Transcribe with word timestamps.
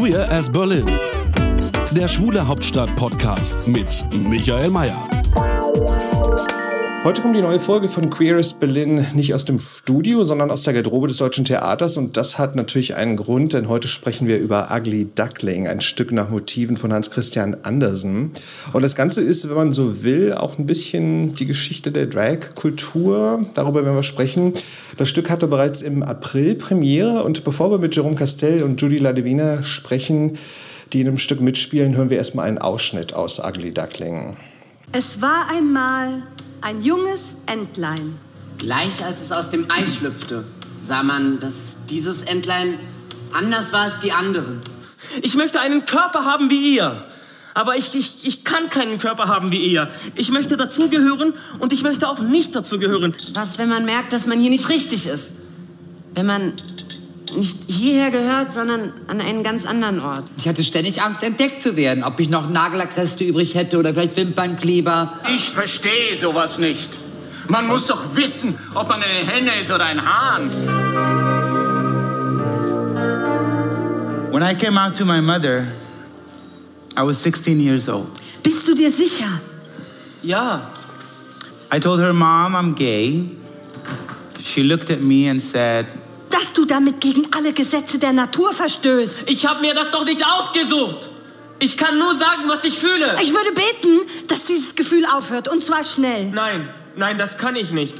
Queer 0.00 0.30
as 0.30 0.48
Berlin. 0.48 0.86
Der 1.90 2.08
Schwule 2.08 2.48
Hauptstadt 2.48 2.96
Podcast 2.96 3.68
mit 3.68 4.02
Michael 4.30 4.70
Mayer. 4.70 5.19
Heute 7.02 7.22
kommt 7.22 7.34
die 7.34 7.40
neue 7.40 7.60
Folge 7.60 7.88
von 7.88 8.10
Queer 8.10 8.36
as 8.36 8.52
Berlin 8.52 9.06
nicht 9.14 9.32
aus 9.32 9.46
dem 9.46 9.58
Studio, 9.58 10.22
sondern 10.22 10.50
aus 10.50 10.64
der 10.64 10.74
Garderobe 10.74 11.08
des 11.08 11.16
Deutschen 11.16 11.46
Theaters. 11.46 11.96
Und 11.96 12.18
das 12.18 12.36
hat 12.36 12.56
natürlich 12.56 12.94
einen 12.94 13.16
Grund, 13.16 13.54
denn 13.54 13.70
heute 13.70 13.88
sprechen 13.88 14.28
wir 14.28 14.36
über 14.38 14.68
Ugly 14.70 15.08
Duckling, 15.14 15.66
ein 15.66 15.80
Stück 15.80 16.12
nach 16.12 16.28
Motiven 16.28 16.76
von 16.76 16.92
Hans 16.92 17.10
Christian 17.10 17.56
Andersen. 17.62 18.32
Und 18.74 18.82
das 18.82 18.94
Ganze 18.96 19.22
ist, 19.22 19.48
wenn 19.48 19.56
man 19.56 19.72
so 19.72 20.04
will, 20.04 20.34
auch 20.34 20.58
ein 20.58 20.66
bisschen 20.66 21.34
die 21.34 21.46
Geschichte 21.46 21.90
der 21.90 22.04
Drag-Kultur. 22.04 23.46
Darüber 23.54 23.82
werden 23.82 23.96
wir 23.96 24.02
sprechen. 24.02 24.52
Das 24.98 25.08
Stück 25.08 25.30
hatte 25.30 25.46
bereits 25.46 25.80
im 25.80 26.02
April 26.02 26.54
Premiere. 26.54 27.24
Und 27.24 27.44
bevor 27.44 27.70
wir 27.70 27.78
mit 27.78 27.96
Jerome 27.96 28.16
Castell 28.16 28.62
und 28.62 28.78
Judy 28.78 28.98
Ladevina 28.98 29.62
sprechen, 29.62 30.36
die 30.92 31.00
in 31.00 31.06
dem 31.06 31.18
Stück 31.18 31.40
mitspielen, 31.40 31.96
hören 31.96 32.10
wir 32.10 32.18
erstmal 32.18 32.46
einen 32.46 32.58
Ausschnitt 32.58 33.14
aus 33.14 33.40
Ugly 33.42 33.72
Duckling. 33.72 34.36
Es 34.92 35.22
war 35.22 35.48
einmal 35.48 36.24
ein 36.60 36.82
junges 36.82 37.36
Entlein. 37.46 38.18
Gleich 38.58 39.04
als 39.04 39.20
es 39.20 39.30
aus 39.30 39.50
dem 39.50 39.70
Ei 39.70 39.86
schlüpfte, 39.86 40.44
sah 40.82 41.04
man, 41.04 41.38
dass 41.38 41.86
dieses 41.86 42.22
Entlein 42.22 42.80
anders 43.32 43.72
war 43.72 43.82
als 43.82 44.00
die 44.00 44.10
anderen. 44.10 44.60
Ich 45.22 45.36
möchte 45.36 45.60
einen 45.60 45.84
Körper 45.84 46.24
haben 46.24 46.50
wie 46.50 46.74
ihr. 46.74 47.06
Aber 47.54 47.76
ich, 47.76 47.94
ich, 47.94 48.26
ich 48.26 48.42
kann 48.42 48.68
keinen 48.68 48.98
Körper 48.98 49.28
haben 49.28 49.52
wie 49.52 49.64
ihr. 49.64 49.90
Ich 50.16 50.32
möchte 50.32 50.56
dazugehören 50.56 51.34
und 51.60 51.72
ich 51.72 51.84
möchte 51.84 52.08
auch 52.08 52.18
nicht 52.18 52.56
dazugehören. 52.56 53.14
Was, 53.32 53.58
wenn 53.58 53.68
man 53.68 53.84
merkt, 53.84 54.12
dass 54.12 54.26
man 54.26 54.40
hier 54.40 54.50
nicht 54.50 54.68
richtig 54.68 55.06
ist? 55.06 55.34
Wenn 56.14 56.26
man 56.26 56.54
nicht 57.36 57.56
hierher 57.66 58.10
gehört, 58.10 58.52
sondern 58.52 58.92
an 59.06 59.20
einen 59.20 59.42
ganz 59.42 59.66
anderen 59.66 60.00
Ort. 60.00 60.24
Ich 60.36 60.48
hatte 60.48 60.64
ständig 60.64 61.02
Angst, 61.02 61.22
entdeckt 61.22 61.62
zu 61.62 61.76
werden. 61.76 62.04
Ob 62.04 62.20
ich 62.20 62.28
noch 62.28 62.48
Nagellackreste 62.48 63.24
übrig 63.24 63.54
hätte 63.54 63.78
oder 63.78 63.94
vielleicht 63.94 64.16
Wimpernkleber. 64.16 65.20
Ich 65.34 65.50
verstehe 65.50 66.16
sowas 66.16 66.58
nicht. 66.58 66.98
Man 67.48 67.66
muss 67.66 67.86
doch 67.86 68.14
wissen, 68.14 68.58
ob 68.74 68.88
man 68.88 69.02
eine 69.02 69.26
Henne 69.26 69.60
ist 69.60 69.70
oder 69.70 69.84
ein 69.84 70.00
Hahn. 70.04 70.50
When 74.32 74.42
I 74.42 74.54
came 74.54 74.78
out 74.78 74.96
to 74.96 75.04
my 75.04 75.20
mother, 75.20 75.66
I 76.96 77.02
was 77.02 77.20
16 77.22 77.58
years 77.58 77.88
old. 77.88 78.06
Bist 78.42 78.66
du 78.68 78.74
dir 78.74 78.92
sicher? 78.92 79.40
Ja, 80.22 80.70
I 81.72 81.78
told 81.78 82.00
her, 82.00 82.12
Mom, 82.12 82.54
I'm 82.54 82.74
gay. 82.74 83.24
She 84.40 84.62
looked 84.62 84.90
at 84.90 85.00
me 85.00 85.28
and 85.28 85.42
said, 85.42 85.86
Dass 86.30 86.52
du 86.54 86.64
damit 86.64 87.00
gegen 87.00 87.32
alle 87.32 87.52
Gesetze 87.52 87.98
der 87.98 88.12
Natur 88.12 88.52
verstößt. 88.52 89.24
ich 89.26 89.46
habe 89.46 89.60
mir 89.60 89.74
das 89.74 89.90
doch 89.90 90.04
nicht 90.04 90.24
ausgesucht. 90.24 91.10
Ich 91.58 91.76
kann 91.76 91.98
nur 91.98 92.16
sagen, 92.16 92.44
was 92.46 92.64
ich 92.64 92.78
fühle. 92.78 93.18
Ich 93.22 93.34
würde 93.34 93.52
beten, 93.52 94.00
dass 94.28 94.44
dieses 94.44 94.74
Gefühl 94.74 95.04
aufhört. 95.04 95.46
Und 95.48 95.62
zwar 95.62 95.84
schnell. 95.84 96.30
Nein, 96.30 96.70
nein, 96.96 97.18
das 97.18 97.36
kann 97.36 97.54
ich 97.54 97.70
nicht. 97.70 97.96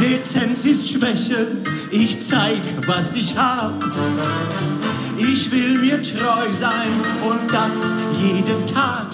Dezenz 0.00 0.64
ist 0.64 0.88
Schwäche, 0.88 1.58
ich 1.90 2.26
zeig, 2.26 2.62
was 2.86 3.14
ich 3.14 3.36
hab. 3.36 3.74
Ich 5.18 5.52
will 5.52 5.76
mir 5.78 6.02
treu 6.02 6.50
sein 6.58 7.04
und 7.28 7.52
das 7.52 7.92
jeden 8.18 8.66
Tag. 8.66 9.08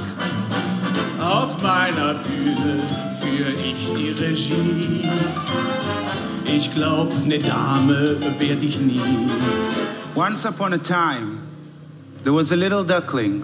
Auf 1.18 1.60
meiner 1.60 2.14
Bühne 2.14 2.82
führ 3.20 3.48
ich 3.48 3.88
die 3.96 4.10
Regie. 4.12 5.10
Ich 6.48 6.72
glaub, 6.72 7.12
ne 7.26 7.38
Dame 7.38 8.20
werd 8.38 8.62
ich 8.62 8.78
nie. 8.80 9.00
Once 10.14 10.46
upon 10.46 10.72
a 10.72 10.78
time, 10.78 11.38
there 12.22 12.34
was 12.34 12.52
a 12.52 12.54
little 12.54 12.84
duckling 12.84 13.42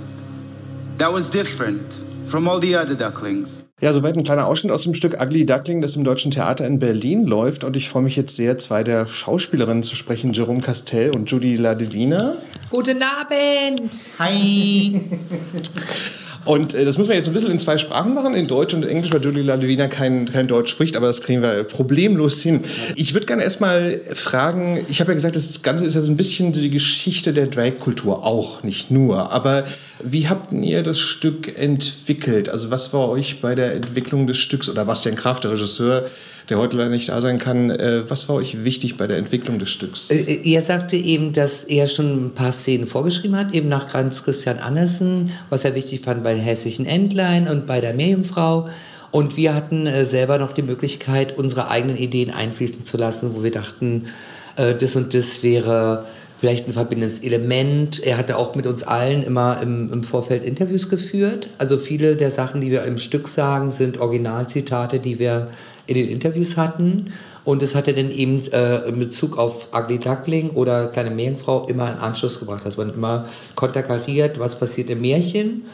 that 0.98 1.12
was 1.12 1.28
different 1.28 1.82
from 2.26 2.48
all 2.48 2.60
the 2.60 2.76
other 2.76 2.94
ducklings. 2.94 3.64
Ja, 3.80 3.92
soweit 3.92 4.16
ein 4.16 4.22
kleiner 4.22 4.46
Ausschnitt 4.46 4.72
aus 4.72 4.84
dem 4.84 4.94
Stück 4.94 5.20
Ugly 5.20 5.44
Duckling, 5.44 5.82
das 5.82 5.96
im 5.96 6.04
Deutschen 6.04 6.30
Theater 6.30 6.64
in 6.64 6.78
Berlin 6.78 7.26
läuft. 7.26 7.64
Und 7.64 7.76
ich 7.76 7.88
freue 7.88 8.04
mich 8.04 8.14
jetzt 8.14 8.36
sehr, 8.36 8.56
zwei 8.60 8.84
der 8.84 9.08
Schauspielerinnen 9.08 9.82
zu 9.82 9.96
sprechen, 9.96 10.32
Jerome 10.32 10.60
Castell 10.60 11.10
und 11.10 11.28
Judy 11.28 11.56
Ladevina. 11.56 12.36
Guten 12.70 13.02
Abend! 13.02 13.90
Hi! 14.20 15.00
Und 16.44 16.74
äh, 16.74 16.84
das 16.84 16.98
müssen 16.98 17.10
wir 17.10 17.16
jetzt 17.16 17.28
ein 17.28 17.34
bisschen 17.34 17.50
in 17.50 17.58
zwei 17.58 17.78
Sprachen 17.78 18.14
machen, 18.14 18.34
in 18.34 18.46
Deutsch 18.46 18.74
und 18.74 18.84
Englisch, 18.84 19.12
weil 19.12 19.22
Julie 19.22 19.42
Ladevina 19.42 19.86
kein, 19.88 20.30
kein 20.30 20.46
Deutsch 20.46 20.70
spricht, 20.70 20.96
aber 20.96 21.06
das 21.06 21.20
kriegen 21.20 21.42
wir 21.42 21.64
problemlos 21.64 22.40
hin. 22.40 22.62
Ich 22.96 23.14
würde 23.14 23.26
gerne 23.26 23.44
erstmal 23.44 24.00
fragen, 24.14 24.84
ich 24.88 25.00
habe 25.00 25.12
ja 25.12 25.14
gesagt, 25.14 25.36
das 25.36 25.62
Ganze 25.62 25.86
ist 25.86 25.94
ja 25.94 26.00
so 26.00 26.10
ein 26.10 26.16
bisschen 26.16 26.52
so 26.52 26.60
die 26.60 26.70
Geschichte 26.70 27.32
der 27.32 27.46
Drag-Kultur, 27.46 28.24
auch, 28.24 28.62
nicht 28.62 28.90
nur. 28.90 29.32
Aber 29.32 29.64
wie 30.02 30.28
habt 30.28 30.52
ihr 30.52 30.82
das 30.82 30.98
Stück 30.98 31.58
entwickelt? 31.58 32.48
Also 32.48 32.70
was 32.70 32.92
war 32.92 33.08
euch 33.08 33.40
bei 33.40 33.54
der 33.54 33.74
Entwicklung 33.74 34.26
des 34.26 34.38
Stücks, 34.38 34.68
oder 34.68 34.84
Bastian 34.84 35.14
Kraft, 35.14 35.44
der 35.44 35.52
Regisseur, 35.52 36.06
der 36.52 36.58
heute 36.58 36.76
leider 36.76 36.90
nicht 36.90 37.08
da 37.08 37.20
sein 37.22 37.38
kann, 37.38 37.70
äh, 37.70 38.08
was 38.10 38.28
war 38.28 38.36
euch 38.36 38.62
wichtig 38.62 38.98
bei 38.98 39.06
der 39.06 39.16
Entwicklung 39.16 39.58
des 39.58 39.70
Stücks? 39.70 40.10
Äh, 40.10 40.40
Er 40.44 40.60
sagte 40.60 40.96
eben, 40.96 41.32
dass 41.32 41.64
er 41.64 41.86
schon 41.86 42.26
ein 42.26 42.30
paar 42.32 42.52
Szenen 42.52 42.86
vorgeschrieben 42.86 43.36
hat, 43.36 43.54
eben 43.54 43.68
nach 43.70 43.92
Hans 43.94 44.22
Christian 44.22 44.58
Andersen, 44.58 45.30
was 45.48 45.64
er 45.64 45.74
wichtig 45.74 46.02
fand 46.04 46.22
bei 46.22 46.34
den 46.34 46.42
hässlichen 46.42 46.84
Entlein 46.84 47.48
und 47.48 47.66
bei 47.66 47.80
der 47.80 47.94
Meerjungfrau. 47.94 48.68
Und 49.10 49.38
wir 49.38 49.54
hatten 49.54 49.86
äh, 49.86 50.04
selber 50.04 50.36
noch 50.36 50.52
die 50.52 50.62
Möglichkeit, 50.62 51.38
unsere 51.38 51.70
eigenen 51.70 51.96
Ideen 51.96 52.30
einfließen 52.30 52.82
zu 52.82 52.98
lassen, 52.98 53.34
wo 53.34 53.42
wir 53.42 53.50
dachten, 53.50 54.08
äh, 54.56 54.74
das 54.74 54.94
und 54.94 55.14
das 55.14 55.42
wäre 55.42 56.04
vielleicht 56.38 56.68
ein 56.68 56.74
verbindendes 56.74 57.22
Element. 57.22 58.04
Er 58.04 58.18
hatte 58.18 58.36
auch 58.36 58.54
mit 58.56 58.66
uns 58.66 58.82
allen 58.82 59.22
immer 59.22 59.62
im, 59.62 59.90
im 59.90 60.04
Vorfeld 60.04 60.44
Interviews 60.44 60.90
geführt. 60.90 61.48
Also 61.56 61.78
viele 61.78 62.16
der 62.16 62.30
Sachen, 62.30 62.60
die 62.60 62.70
wir 62.70 62.84
im 62.84 62.98
Stück 62.98 63.28
sagen, 63.28 63.70
sind 63.70 63.98
Originalzitate, 63.98 64.98
die 64.98 65.18
wir 65.18 65.48
in 65.92 66.06
den 66.06 66.08
Interviews 66.08 66.56
hatten. 66.56 67.12
Und 67.44 67.62
das 67.62 67.74
hat 67.74 67.88
er 67.88 67.94
dann 67.94 68.10
eben 68.10 68.40
äh, 68.52 68.88
in 68.88 68.98
Bezug 68.98 69.36
auf 69.36 69.68
Ugly 69.74 69.98
Duckling 69.98 70.50
oder 70.50 70.86
Kleine 70.86 71.10
Meerjungfrau 71.10 71.66
immer 71.66 71.90
in 71.90 71.98
Anschluss 71.98 72.38
gebracht, 72.38 72.64
dass 72.64 72.76
man 72.76 72.94
immer 72.94 73.26
konterkariert, 73.56 74.38
was 74.38 74.58
passiert 74.58 74.90
im 74.90 75.00
Märchen. 75.00 75.64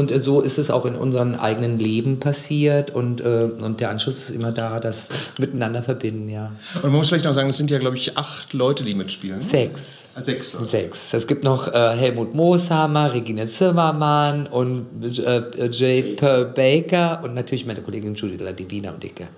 Und 0.00 0.10
äh, 0.10 0.22
so 0.22 0.40
ist 0.40 0.58
es 0.58 0.70
auch 0.70 0.86
in 0.86 0.94
unserem 0.94 1.34
eigenen 1.34 1.78
Leben 1.78 2.20
passiert 2.20 2.90
und, 2.90 3.20
äh, 3.20 3.50
und 3.60 3.80
der 3.80 3.90
Anschluss 3.90 4.22
ist 4.22 4.30
immer 4.30 4.50
da, 4.50 4.80
das 4.80 5.08
miteinander 5.38 5.82
verbinden, 5.82 6.30
ja. 6.30 6.52
Und 6.76 6.84
man 6.84 6.92
muss 6.92 7.08
vielleicht 7.08 7.26
noch 7.26 7.34
sagen, 7.34 7.48
das 7.48 7.58
sind 7.58 7.70
ja, 7.70 7.78
glaube 7.78 7.98
ich, 7.98 8.16
acht 8.16 8.54
Leute, 8.54 8.82
die 8.82 8.94
mitspielen. 8.94 9.42
Sechs. 9.42 10.08
Ah, 10.14 10.24
Sechs 10.24 10.54
Leute. 10.54 10.66
Sechs. 10.68 11.12
Es 11.12 11.26
gibt 11.26 11.44
noch 11.44 11.68
äh, 11.68 11.96
Helmut 11.96 12.34
Mooshammer, 12.34 13.12
Regine 13.12 13.46
Zimmermann 13.46 14.46
und 14.46 15.18
äh, 15.18 15.68
Jay 15.70 16.14
Pearl 16.16 16.46
Baker 16.46 17.20
und 17.22 17.34
natürlich 17.34 17.66
meine 17.66 17.82
Kollegin 17.82 18.14
Judy 18.14 18.42
Ladivina 18.42 18.92
und 18.92 19.02
Dicke. 19.02 19.28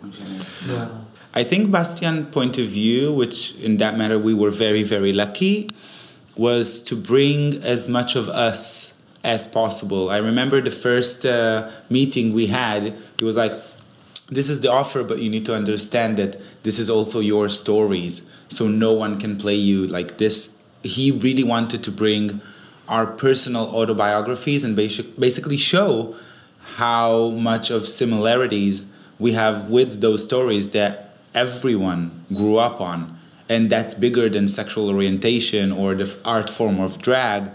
Ja. 0.73 0.91
I 1.35 1.45
think 1.45 1.73
Bastian 1.73 2.31
point 2.31 2.57
of 2.57 2.67
view, 2.67 3.19
which 3.19 3.57
in 3.61 3.79
that 3.79 3.99
matter 3.99 4.17
we 4.17 4.33
were 4.33 4.53
very, 4.53 4.85
very 4.85 5.13
lucky, 5.13 5.67
was 6.37 6.81
to 6.85 6.95
bring 6.95 7.61
as 7.65 7.89
much 7.89 8.15
of 8.15 8.29
us 8.29 8.93
as 9.25 9.47
possible. 9.47 10.11
I 10.11 10.17
remember 10.17 10.61
the 10.61 10.71
first 10.71 11.25
uh, 11.25 11.71
meeting 11.89 12.33
we 12.33 12.49
had, 12.49 12.97
he 13.19 13.25
was 13.25 13.37
like, 13.37 13.53
this 14.29 14.49
is 14.49 14.61
the 14.61 14.73
offer, 14.73 15.05
but 15.05 15.21
you 15.21 15.29
need 15.29 15.45
to 15.47 15.55
understand 15.55 16.17
that 16.17 16.41
this 16.63 16.79
is 16.79 16.89
also 16.89 17.21
your 17.21 17.49
stories. 17.49 18.31
So 18.49 18.67
no 18.67 18.93
one 18.93 19.21
can 19.21 19.37
play 19.37 19.55
you 19.55 19.87
like 19.87 20.19
this. 20.19 20.57
He 20.83 21.11
really 21.11 21.45
wanted 21.45 21.83
to 21.85 21.91
bring 21.91 22.41
our 22.89 23.07
personal 23.07 23.75
autobiographies 23.75 24.65
and 24.65 24.75
basic, 24.75 25.19
basically 25.19 25.57
show 25.57 26.17
how 26.77 27.29
much 27.29 27.71
of 27.71 27.89
similarities 27.89 28.91
we 29.19 29.33
have 29.33 29.71
with 29.71 30.01
those 30.01 30.25
stories 30.25 30.71
that 30.71 31.17
everyone 31.35 32.25
grew 32.35 32.57
up 32.57 32.81
on. 32.81 33.19
And 33.49 33.71
that's 33.71 33.95
bigger 33.95 34.29
than 34.29 34.49
sexual 34.49 34.89
orientation 34.89 35.73
or 35.73 35.95
the 35.95 36.17
art 36.25 36.49
form 36.49 36.81
of 36.81 36.99
drag. 36.99 37.51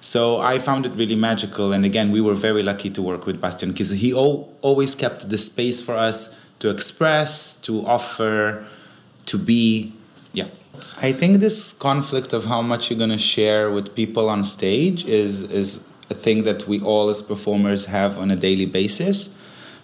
So 0.00 0.40
I 0.40 0.58
found 0.58 0.86
it 0.86 0.92
really 0.92 1.16
magical. 1.16 1.72
And 1.72 1.84
again, 1.84 2.10
we 2.10 2.20
were 2.20 2.34
very 2.34 2.62
lucky 2.62 2.90
to 2.90 3.02
work 3.02 3.26
with 3.26 3.40
Bastian 3.40 3.70
because 3.72 3.90
he 3.90 4.12
al- 4.12 4.52
always 4.62 4.94
kept 4.94 5.28
the 5.28 5.38
space 5.38 5.82
for 5.82 5.94
us 5.94 6.34
to 6.60 6.70
express, 6.70 7.56
to 7.56 7.86
offer, 7.86 8.66
to 9.26 9.38
be. 9.38 9.92
Yeah. 10.32 10.48
I 11.02 11.12
think 11.12 11.40
this 11.40 11.72
conflict 11.74 12.32
of 12.32 12.46
how 12.46 12.62
much 12.62 12.88
you're 12.88 12.98
going 12.98 13.10
to 13.10 13.18
share 13.18 13.70
with 13.70 13.94
people 13.94 14.28
on 14.28 14.44
stage 14.44 15.04
is 15.04 15.42
is 15.42 15.84
a 16.08 16.14
thing 16.14 16.44
that 16.44 16.66
we 16.66 16.80
all 16.80 17.08
as 17.10 17.22
performers 17.22 17.86
have 17.86 18.18
on 18.18 18.30
a 18.30 18.36
daily 18.36 18.66
basis. 18.66 19.28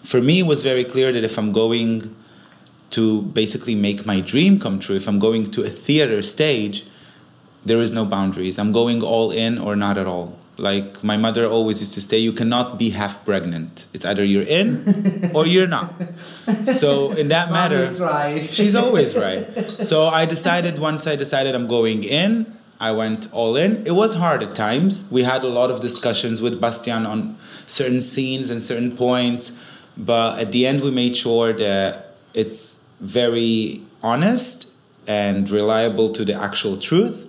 For 0.03 0.21
me, 0.21 0.39
it 0.39 0.45
was 0.45 0.63
very 0.63 0.83
clear 0.83 1.11
that 1.11 1.23
if 1.23 1.37
I'm 1.37 1.51
going 1.51 2.15
to 2.91 3.21
basically 3.21 3.75
make 3.75 4.05
my 4.05 4.21
dream 4.21 4.59
come 4.59 4.79
true, 4.79 4.95
if 4.95 5.07
I'm 5.07 5.19
going 5.19 5.51
to 5.51 5.63
a 5.63 5.69
theater 5.69 6.21
stage, 6.21 6.85
there 7.67 7.81
is 7.81 7.93
no 7.93 8.05
boundaries. 8.05 8.57
I'm 8.57 8.71
going 8.71 9.01
all 9.01 9.31
in 9.31 9.57
or 9.57 9.75
not 9.75 9.97
at 9.97 10.07
all. 10.07 10.37
Like 10.57 11.03
my 11.03 11.17
mother 11.17 11.45
always 11.45 11.79
used 11.81 11.93
to 11.93 12.01
say, 12.01 12.17
you 12.17 12.33
cannot 12.33 12.79
be 12.79 12.89
half 12.89 13.23
pregnant. 13.23 13.85
It's 13.93 14.05
either 14.05 14.23
you're 14.23 14.49
in 14.59 15.31
or 15.35 15.45
you're 15.45 15.67
not. 15.67 15.93
So 16.65 17.11
in 17.11 17.27
that 17.29 17.51
matter, 17.51 17.85
right. 17.99 18.43
she's 18.43 18.75
always 18.75 19.15
right. 19.15 19.69
So 19.69 20.05
I 20.05 20.25
decided 20.25 20.79
once 20.79 21.05
I 21.07 21.15
decided 21.15 21.55
I'm 21.55 21.67
going 21.67 22.03
in, 22.03 22.57
I 22.79 22.91
went 22.91 23.31
all 23.31 23.55
in. 23.55 23.85
It 23.85 23.95
was 23.95 24.15
hard 24.15 24.43
at 24.43 24.55
times. 24.55 25.03
We 25.09 25.23
had 25.23 25.43
a 25.43 25.47
lot 25.47 25.71
of 25.71 25.79
discussions 25.79 26.41
with 26.41 26.59
Bastian 26.59 27.05
on 27.05 27.37
certain 27.65 28.01
scenes 28.01 28.49
and 28.49 28.61
certain 28.61 28.95
points, 28.95 29.57
but 29.95 30.39
at 30.39 30.51
the 30.51 30.67
end 30.67 30.81
we 30.81 30.91
made 30.91 31.15
sure 31.15 31.53
that 31.53 32.15
it's 32.33 32.79
very 32.99 33.81
honest 34.03 34.67
and 35.07 35.49
reliable 35.49 36.11
to 36.11 36.25
the 36.25 36.33
actual 36.33 36.77
truth. 36.77 37.26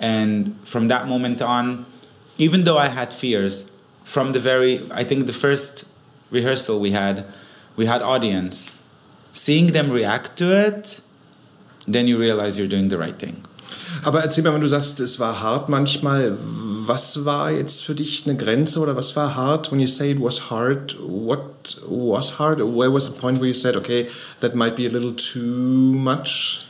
And 0.00 0.56
from 0.64 0.88
that 0.88 1.06
moment 1.06 1.42
on, 1.42 1.86
even 2.38 2.64
though 2.64 2.78
I 2.78 2.88
had 2.88 3.12
fears, 3.12 3.70
from 4.02 4.32
the 4.32 4.40
very, 4.40 4.90
I 4.90 5.04
think 5.04 5.26
the 5.26 5.32
first 5.32 5.84
rehearsal 6.30 6.80
we 6.80 6.92
had, 6.92 7.26
we 7.76 7.86
had 7.86 8.02
audience. 8.02 8.82
Seeing 9.32 9.68
them 9.68 9.90
react 9.90 10.36
to 10.38 10.46
it, 10.56 11.00
then 11.86 12.06
you 12.06 12.18
realize 12.18 12.58
you're 12.58 12.66
doing 12.66 12.88
the 12.88 12.98
right 12.98 13.18
thing. 13.18 13.44
Aber 14.02 14.22
erzähl 14.22 14.42
mal, 14.42 14.54
wenn 14.54 14.60
du 14.62 14.68
sagst, 14.68 14.98
es 15.00 15.20
war 15.20 15.40
hart 15.40 15.68
manchmal, 15.68 16.36
was 16.86 17.24
war 17.24 17.50
jetzt 17.50 17.84
für 17.84 17.94
dich 17.94 18.26
eine 18.26 18.36
Grenze 18.36 18.80
oder 18.80 18.96
was 18.96 19.14
war 19.14 19.36
hart? 19.36 19.70
When 19.70 19.78
you 19.78 19.86
say 19.86 20.12
it 20.12 20.20
was 20.20 20.50
hard, 20.50 20.96
what 21.00 21.76
was 21.86 22.38
hard? 22.38 22.58
Where 22.60 22.92
was 22.92 23.06
the 23.06 23.12
point 23.12 23.38
where 23.38 23.48
you 23.48 23.54
said, 23.54 23.76
okay, 23.76 24.08
that 24.40 24.54
might 24.54 24.74
be 24.74 24.86
a 24.86 24.90
little 24.90 25.12
too 25.12 25.92
much? 25.92 26.60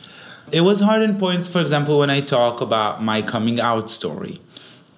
It 0.51 0.61
was 0.61 0.81
hard 0.81 1.01
in 1.01 1.17
points, 1.17 1.47
for 1.47 1.61
example, 1.61 1.97
when 1.97 2.09
I 2.09 2.19
talk 2.19 2.59
about 2.59 3.01
my 3.01 3.21
coming 3.21 3.61
out 3.61 3.89
story. 3.89 4.41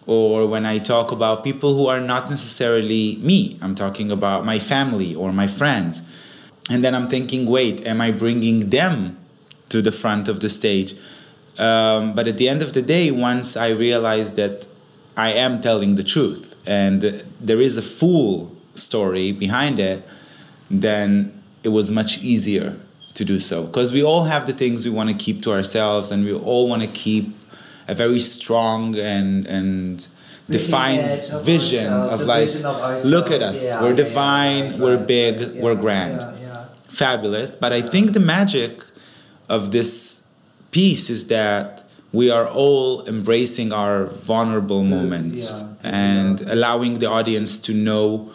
Or 0.07 0.47
when 0.47 0.65
I 0.65 0.79
talk 0.79 1.11
about 1.11 1.43
people 1.43 1.75
who 1.75 1.85
are 1.87 2.01
not 2.01 2.27
necessarily 2.29 3.17
me, 3.17 3.59
I'm 3.61 3.75
talking 3.75 4.11
about 4.11 4.45
my 4.45 4.57
family 4.57 5.13
or 5.13 5.31
my 5.31 5.45
friends. 5.45 6.01
And 6.71 6.83
then 6.83 6.95
I'm 6.95 7.07
thinking, 7.07 7.45
wait, 7.45 7.85
am 7.85 8.01
I 8.01 8.09
bringing 8.09 8.71
them 8.71 9.17
to 9.69 9.81
the 9.81 9.91
front 9.91 10.27
of 10.27 10.39
the 10.39 10.49
stage? 10.49 10.95
Um, 11.59 12.15
but 12.15 12.27
at 12.27 12.37
the 12.37 12.49
end 12.49 12.63
of 12.63 12.73
the 12.73 12.81
day, 12.81 13.11
once 13.11 13.55
I 13.55 13.69
realized 13.69 14.35
that 14.37 14.65
I 15.15 15.33
am 15.33 15.61
telling 15.61 15.95
the 15.95 16.03
truth 16.03 16.55
and 16.65 17.23
there 17.39 17.61
is 17.61 17.77
a 17.77 17.83
full 17.83 18.55
story 18.73 19.31
behind 19.31 19.79
it, 19.79 20.03
then 20.71 21.43
it 21.63 21.69
was 21.69 21.91
much 21.91 22.17
easier 22.17 22.79
to 23.13 23.25
do 23.25 23.39
so. 23.39 23.63
Because 23.63 23.91
we 23.91 24.03
all 24.03 24.25
have 24.25 24.47
the 24.47 24.53
things 24.53 24.85
we 24.85 24.91
want 24.91 25.09
to 25.09 25.15
keep 25.15 25.41
to 25.43 25.51
ourselves 25.51 26.11
and 26.11 26.25
we 26.25 26.33
all 26.33 26.67
want 26.67 26.81
to 26.81 26.87
keep 26.87 27.35
a 27.87 27.93
very 27.93 28.19
strong 28.19 28.97
and, 28.97 29.45
and 29.45 30.07
defined 30.49 31.11
of 31.31 31.45
vision 31.45 31.91
of 31.91 32.21
like, 32.21 32.47
vision 32.47 32.65
of 32.65 33.05
look 33.05 33.31
at 33.31 33.41
us, 33.41 33.63
Yeah, 33.63 33.81
we're 33.81 33.89
yeah, 33.89 33.97
yeah, 33.97 34.03
divine, 34.03 34.71
right, 34.71 34.79
we're 34.79 34.97
big, 34.97 35.39
yeah, 35.39 35.61
we're 35.61 35.75
grand 35.75 36.21
yeah, 36.21 36.37
yeah. 36.41 36.65
fabulous. 36.87 37.55
But 37.55 37.71
I 37.73 37.81
think 37.81 38.13
the 38.13 38.19
magic 38.19 38.83
of 39.49 39.71
this 39.71 40.23
piece 40.71 41.09
is 41.09 41.27
that 41.27 41.83
we 42.11 42.29
are 42.29 42.47
all 42.47 43.05
embracing 43.07 43.73
our 43.73 44.05
vulnerable 44.05 44.83
moments 44.83 45.61
yeah, 45.61 45.75
and 45.83 46.41
allowing 46.41 46.99
the 46.99 47.09
audience 47.09 47.57
to 47.59 47.73
know 47.73 48.31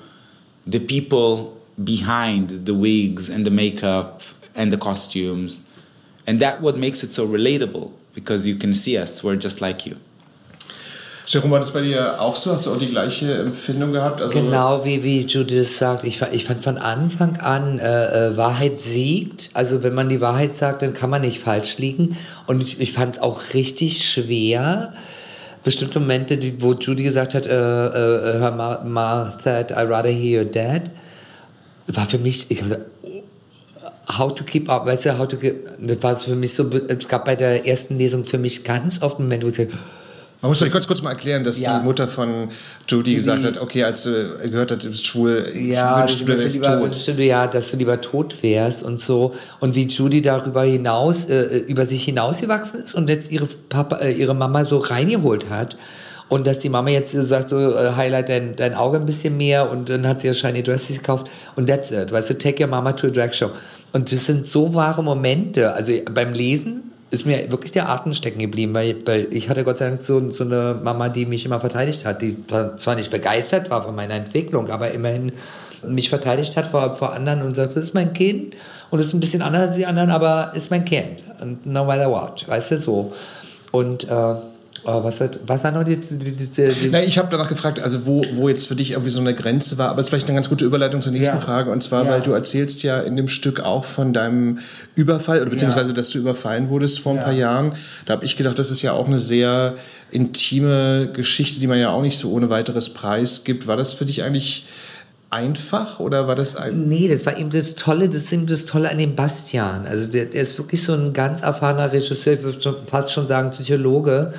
the 0.67 0.81
people 0.81 1.57
behind 1.83 2.67
the 2.67 2.75
wigs 2.75 3.29
and 3.29 3.47
the 3.47 3.51
makeup 3.51 4.23
and 4.59 4.73
the 4.73 4.77
costumes. 4.77 5.61
And 6.27 6.41
that 6.41 6.61
what 6.61 6.77
makes 6.77 7.03
it 7.03 7.13
so 7.13 7.27
relatable 7.27 7.93
because 8.15 8.47
you 8.47 8.57
can 8.57 8.75
see 8.75 8.99
us, 8.99 9.25
we're 9.25 9.37
just 9.37 9.61
like 9.61 9.87
you. 9.87 9.97
Jerome, 11.31 11.51
war 11.51 11.61
das 11.61 11.73
bei 11.73 11.83
dir 11.83 12.19
auch 12.23 12.37
so? 12.37 12.53
Hast 12.53 12.65
du 12.65 12.73
auch 12.73 12.79
die 12.79 12.89
gleiche 12.89 13.35
Empfindung 13.35 13.93
gehabt? 13.93 14.23
Also, 14.23 14.41
Genau 14.41 14.83
wie, 14.87 15.03
wie 15.03 15.21
Judith 15.21 15.77
sagt, 15.77 16.05
ich, 16.05 16.23
ich 16.33 16.47
fand 16.47 16.65
von 16.65 16.79
Anfang 16.79 17.37
an, 17.37 17.79
äh, 17.79 18.29
äh, 18.29 18.37
Wahrheit 18.39 18.81
siegt. 18.81 19.51
Also 19.53 19.83
wenn 19.83 19.93
man 19.93 20.09
die 20.09 20.23
Wahrheit 20.23 20.57
sagt, 20.57 20.81
dann 20.81 20.95
kann 20.95 21.11
man 21.11 21.21
nicht 21.21 21.41
falsch 21.41 21.77
liegen. 21.77 22.17
Und 22.47 22.63
ich, 22.63 22.81
ich 22.81 22.95
fand 22.95 23.17
es 23.17 23.23
auch 23.23 23.53
richtig 23.53 24.09
schwer. 24.11 24.95
Bestimmte 25.65 26.01
Momente, 26.01 26.39
die, 26.39 26.63
wo 26.63 26.73
Judy 26.73 27.03
gesagt 27.03 27.35
hat, 27.35 27.47
äh, 27.47 27.51
äh, 27.51 28.39
her 28.39 28.53
ma, 28.57 28.83
ma 28.83 29.31
said, 29.31 29.71
I'd 29.73 29.91
rather 29.91 30.09
hear 30.09 30.43
you 30.43 30.49
dead, 30.49 30.85
war 31.89 32.07
für 32.07 32.19
mich, 32.19 32.47
ich 32.51 32.59
hab 32.59 32.69
gesagt, 32.69 32.87
how 34.17 34.35
to 34.35 34.45
keep 34.45 34.69
up, 34.71 34.87
weißt 34.87 35.07
du, 35.07 35.19
how 35.19 35.27
to 35.29 35.37
keep, 35.37 35.67
das 35.81 36.03
war 36.03 36.17
für 36.17 36.35
mich 36.35 36.55
so, 36.55 36.69
es 36.89 37.09
gab 37.09 37.25
bei 37.25 37.37
der 37.37 37.67
ersten 37.67 37.99
Lesung 37.99 38.25
für 38.25 38.39
mich 38.39 38.65
ganz 38.65 39.03
oft 39.03 39.19
Momente, 39.21 39.47
wo 39.47 39.51
ich 39.51 39.57
gesagt 39.57 39.77
Man 40.41 40.51
muss 40.51 40.63
euch 40.63 40.71
kurz, 40.71 40.87
kurz 40.87 41.03
mal 41.03 41.11
erklären, 41.11 41.43
dass 41.45 41.59
Ja. 41.61 41.79
die 41.79 41.85
Mutter 41.85 42.07
von 42.09 42.49
Judy 42.89 43.15
gesagt 43.17 43.43
hat, 43.45 43.59
okay, 43.61 43.83
als 43.85 44.05
sie 44.05 44.31
gehört 44.45 44.71
hat, 44.71 44.85
du 44.85 44.89
bist 44.91 45.05
schwul, 45.07 45.51
Ja, 45.55 46.05
ich 46.05 46.21
wünschte, 46.21 46.25
du 46.25 46.39
wärst 46.43 46.57
lieber, 46.57 46.75
tot. 46.75 46.83
wünschte 46.85 47.15
du 47.15 47.25
ja, 47.25 47.47
dass 47.49 47.71
du 47.73 47.77
lieber 47.77 48.01
tot 48.01 48.37
wärst 48.43 48.83
und 48.85 49.01
so. 49.01 49.35
Und 49.61 49.75
wie 49.75 49.87
Judy 49.89 50.23
darüber 50.23 50.63
hinaus, 50.63 51.25
äh, 51.27 51.59
über 51.67 51.87
sich 51.87 52.05
hinausgewachsen 52.05 52.85
ist 52.85 52.95
und 52.95 53.09
jetzt 53.11 53.33
ihre 53.33 53.47
Papa, 53.69 53.97
äh, 53.97 54.13
ihre 54.13 54.35
Mama 54.35 54.65
so 54.65 54.79
reingeholt 54.79 55.51
hat. 55.51 55.77
Und 56.29 56.47
dass 56.47 56.59
die 56.61 56.69
Mama 56.69 56.91
jetzt 56.91 57.13
sagt, 57.13 57.49
so, 57.49 57.59
äh, 57.59 57.93
highlight 57.97 58.29
dein, 58.29 58.55
dein 58.55 58.75
Auge 58.75 58.99
ein 58.99 59.07
bisschen 59.07 59.37
mehr 59.39 59.71
und 59.71 59.89
dann 59.89 60.07
hat 60.07 60.21
sie 60.21 60.27
ja 60.29 60.35
Shiny 60.35 60.63
Dresses 60.63 60.99
gekauft 60.99 61.27
und 61.57 61.69
that's 61.69 61.91
it. 61.91 62.13
Weißt 62.13 62.31
du, 62.31 62.35
take 62.39 62.63
your 62.63 62.69
mama 62.69 62.93
to 62.93 63.07
a 63.07 63.11
drag 63.11 63.33
show. 63.35 63.51
Und 63.93 64.13
das 64.13 64.27
sind 64.27 64.45
so 64.45 64.75
wahre 64.75 65.03
Momente. 65.03 65.73
Also 65.73 65.93
beim 66.13 66.33
Lesen 66.33 66.93
ist 67.11 67.25
mir 67.25 67.51
wirklich 67.51 67.73
der 67.73 67.89
Atem 67.89 68.13
stecken 68.13 68.39
geblieben, 68.39 68.75
weil, 68.75 68.97
weil 69.07 69.29
ich 69.31 69.49
hatte 69.49 69.65
Gott 69.65 69.79
sei 69.79 69.89
Dank 69.89 70.03
so, 70.03 70.31
so 70.31 70.45
eine 70.45 70.79
Mama, 70.83 71.09
die 71.09 71.25
mich 71.25 71.47
immer 71.47 71.59
verteidigt 71.59 72.05
hat, 72.05 72.21
die 72.21 72.37
war 72.49 72.77
zwar 72.77 72.97
nicht 72.97 73.11
begeistert 73.11 73.71
war 73.71 73.83
von 73.83 73.95
meiner 73.95 74.15
Entwicklung, 74.15 74.69
aber 74.69 74.91
immerhin 74.91 75.33
mich 75.87 76.11
verteidigt 76.11 76.57
hat 76.57 76.67
vor, 76.67 76.97
vor 76.97 77.13
anderen 77.15 77.43
und 77.43 77.55
sagt, 77.55 77.77
das 77.77 77.83
ist 77.83 77.95
mein 77.95 78.13
Kind 78.13 78.55
und 78.91 79.01
ist 79.01 79.15
ein 79.15 79.21
bisschen 79.21 79.43
anders 79.43 79.69
als 79.69 79.77
die 79.77 79.87
anderen, 79.87 80.11
aber 80.11 80.53
ist 80.55 80.71
mein 80.71 80.85
Kind. 80.85 81.23
Und 81.41 81.65
no 81.65 81.85
matter 81.85 82.11
what, 82.11 82.47
weißt 82.47 82.73
du, 82.73 82.79
so. 82.79 83.13
Und 83.71 84.05
äh, 84.05 84.35
oh, 84.85 85.03
was, 85.05 85.21
hat, 85.21 85.39
was 85.47 85.65
war 85.65 85.73
noch 85.73 85.85
die, 85.85 85.99
Na, 86.91 87.03
ich 87.03 87.19
habe 87.19 87.29
danach 87.31 87.49
gefragt, 87.49 87.81
also 87.81 88.07
wo, 88.07 88.23
wo 88.35 88.49
jetzt 88.49 88.69
für 88.69 88.77
dich 88.77 88.93
irgendwie 88.93 89.11
so 89.11 89.21
eine 89.21 89.35
Grenze 89.35 89.79
war, 89.79 89.89
aber 89.91 90.01
es 90.01 90.07
ist 90.07 90.11
vielleicht 90.11 90.27
eine 90.29 90.35
ganz 90.37 90.49
gute 90.49 90.65
Überleitung 90.65 91.03
zur 91.03 91.13
nächsten 91.13 91.37
Ja. 91.37 91.41
Frage. 91.41 91.71
Und 91.71 91.83
zwar, 91.83 92.05
Ja. 92.05 92.11
weil 92.13 92.21
du 92.23 92.33
erzählst 92.33 92.83
ja 92.83 93.01
in 93.01 93.17
dem 93.17 93.29
Stück 93.29 93.61
auch 93.61 93.85
von 93.85 94.13
deinem 94.13 94.59
Überfall 94.95 95.41
oder 95.41 95.51
beziehungsweise, 95.51 95.93
dass 95.95 96.11
du 96.11 96.19
überfallen 96.19 96.69
wurdest 96.69 97.01
vor 97.01 97.13
ein 97.13 97.19
Ja. 97.19 97.25
paar 97.25 97.33
Jahren. 97.33 97.73
Da 98.07 98.15
habe 98.15 98.25
ich 98.25 98.37
gedacht, 98.37 98.59
das 98.59 98.71
ist 98.71 98.83
ja 98.83 98.93
auch 98.93 99.07
eine 99.07 99.19
sehr 99.19 99.75
intime 100.11 101.11
Geschichte, 101.13 101.61
die 101.61 101.67
man 101.67 101.79
ja 101.79 101.91
auch 101.91 102.03
nicht 102.03 102.19
so 102.19 102.31
ohne 102.33 102.51
weiteres 102.51 102.91
Preis 102.91 103.45
gibt. 103.45 103.67
War 103.67 103.77
das 103.77 103.93
für 103.93 104.05
dich 104.05 104.23
eigentlich 104.23 104.67
einfach 105.31 106.01
oder 106.01 106.27
war 106.27 106.35
das 106.35 106.57
ein. 106.57 106.89
Nee, 106.89 107.09
das 107.09 107.27
war 107.27 107.37
eben 107.37 107.51
das 107.51 107.75
Tolle, 107.75 108.09
das 108.09 108.17
ist 108.23 108.33
eben 108.33 108.47
das 108.47 108.65
Tolle 108.67 108.91
an 108.91 108.99
dem 108.99 109.15
Bastian. 109.15 109.87
Also 109.87 110.11
der, 110.11 110.27
der 110.27 110.41
ist 110.43 110.57
wirklich 110.59 110.83
so 110.83 110.95
ein 110.95 111.13
ganz 111.13 111.43
erfahrener 111.43 111.93
Regisseur, 111.93 112.35
ich 112.35 112.43
würde 112.43 112.77
fast 112.87 113.13
schon 113.13 113.27
sagen 113.27 113.51
Psychologe, 113.51 114.33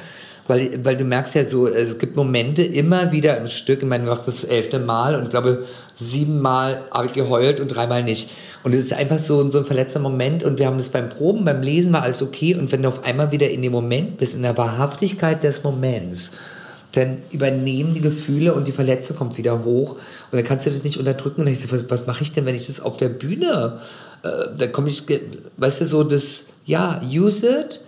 weil, 0.50 0.84
weil 0.84 0.98
du 0.98 1.04
merkst 1.04 1.36
ja 1.36 1.46
so, 1.46 1.68
es 1.68 2.00
gibt 2.00 2.16
Momente 2.16 2.64
immer 2.64 3.12
wieder 3.12 3.38
im 3.38 3.46
Stück, 3.46 3.84
ich 3.84 3.88
meine, 3.88 4.06
du 4.06 4.10
machst 4.10 4.28
das 4.28 4.44
elfte 4.44 4.80
Mal 4.80 5.16
und 5.16 5.26
ich 5.26 5.30
glaube, 5.30 5.66
siebenmal 5.96 6.82
habe 6.92 7.06
ich 7.06 7.14
geheult 7.14 7.60
und 7.60 7.68
dreimal 7.68 8.04
nicht. 8.04 8.32
Und 8.64 8.74
es 8.74 8.86
ist 8.86 8.94
einfach 8.94 9.20
so, 9.20 9.50
so 9.52 9.60
ein 9.60 9.66
verletzter 9.66 10.00
Moment 10.00 10.42
und 10.42 10.58
wir 10.58 10.66
haben 10.66 10.80
das 10.80 10.90
beim 10.90 11.08
Proben, 11.08 11.46
beim 11.46 11.62
Lesen 11.62 11.94
war 11.94 12.02
alles 12.02 12.24
okay 12.24 12.56
und 12.56 12.72
wenn 12.72 12.82
du 12.82 12.90
auf 12.90 13.04
einmal 13.04 13.32
wieder 13.32 13.48
in 13.52 13.62
dem 13.62 13.72
Moment 13.72 14.18
bist, 14.18 14.36
in 14.36 14.42
der 14.42 14.58
Wahrhaftigkeit 14.58 15.44
des 15.44 15.64
Moments, 15.64 16.32
dann 16.94 17.20
übernehmen 17.30 17.94
die 17.94 18.02
Gefühle 18.02 18.56
und 18.56 18.68
die 18.68 18.72
Verletzung 18.72 19.18
kommt 19.18 19.38
wieder 19.38 19.64
hoch 19.64 19.98
und 20.32 20.36
dann 20.36 20.44
kannst 20.44 20.66
du 20.66 20.72
das 20.72 20.84
nicht 20.84 20.98
unterdrücken 20.98 21.42
und 21.42 21.46
dann 21.46 21.54
ich 21.54 21.72
was, 21.72 21.88
was 21.90 22.08
mache 22.08 22.24
ich 22.24 22.34
denn, 22.34 22.48
wenn 22.48 22.56
ich 22.56 22.66
das 22.66 22.82
auf 22.82 22.98
der 22.98 23.10
Bühne, 23.10 23.82
äh, 24.24 24.58
da 24.58 24.66
komme 24.66 24.90
ich, 24.90 25.04
weißt 25.58 25.82
du, 25.82 25.86
so 25.86 26.04
das, 26.04 26.48
ja, 26.66 27.00
use 27.08 27.48
it 27.48 27.82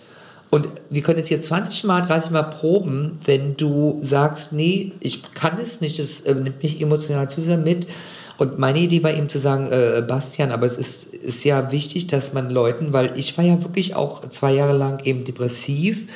und 0.51 0.67
wir 0.89 1.01
können 1.01 1.17
jetzt 1.17 1.29
hier 1.29 1.41
20 1.41 1.85
Mal, 1.85 2.01
30 2.01 2.31
Mal 2.31 2.43
proben, 2.43 3.19
wenn 3.23 3.55
du 3.55 3.99
sagst, 4.03 4.51
nee, 4.51 4.91
ich 4.99 5.33
kann 5.33 5.57
es 5.57 5.79
nicht, 5.79 5.97
es 5.97 6.21
äh, 6.21 6.35
nimmt 6.35 6.61
mich 6.61 6.81
emotional 6.81 7.29
zu 7.29 7.41
sehr 7.41 7.57
mit. 7.57 7.87
Und 8.37 8.59
meine 8.59 8.79
Idee 8.79 9.01
war 9.01 9.13
eben 9.13 9.29
zu 9.29 9.39
sagen, 9.39 9.71
äh, 9.71 10.03
Bastian, 10.05 10.51
aber 10.51 10.65
es 10.65 10.75
ist, 10.75 11.13
ist 11.13 11.45
ja 11.45 11.71
wichtig, 11.71 12.07
dass 12.07 12.33
man 12.33 12.49
Leuten, 12.49 12.91
weil 12.91 13.17
ich 13.17 13.37
war 13.37 13.45
ja 13.45 13.61
wirklich 13.61 13.95
auch 13.95 14.27
zwei 14.29 14.51
Jahre 14.51 14.77
lang 14.77 15.01
eben 15.05 15.23
depressiv. 15.23 16.07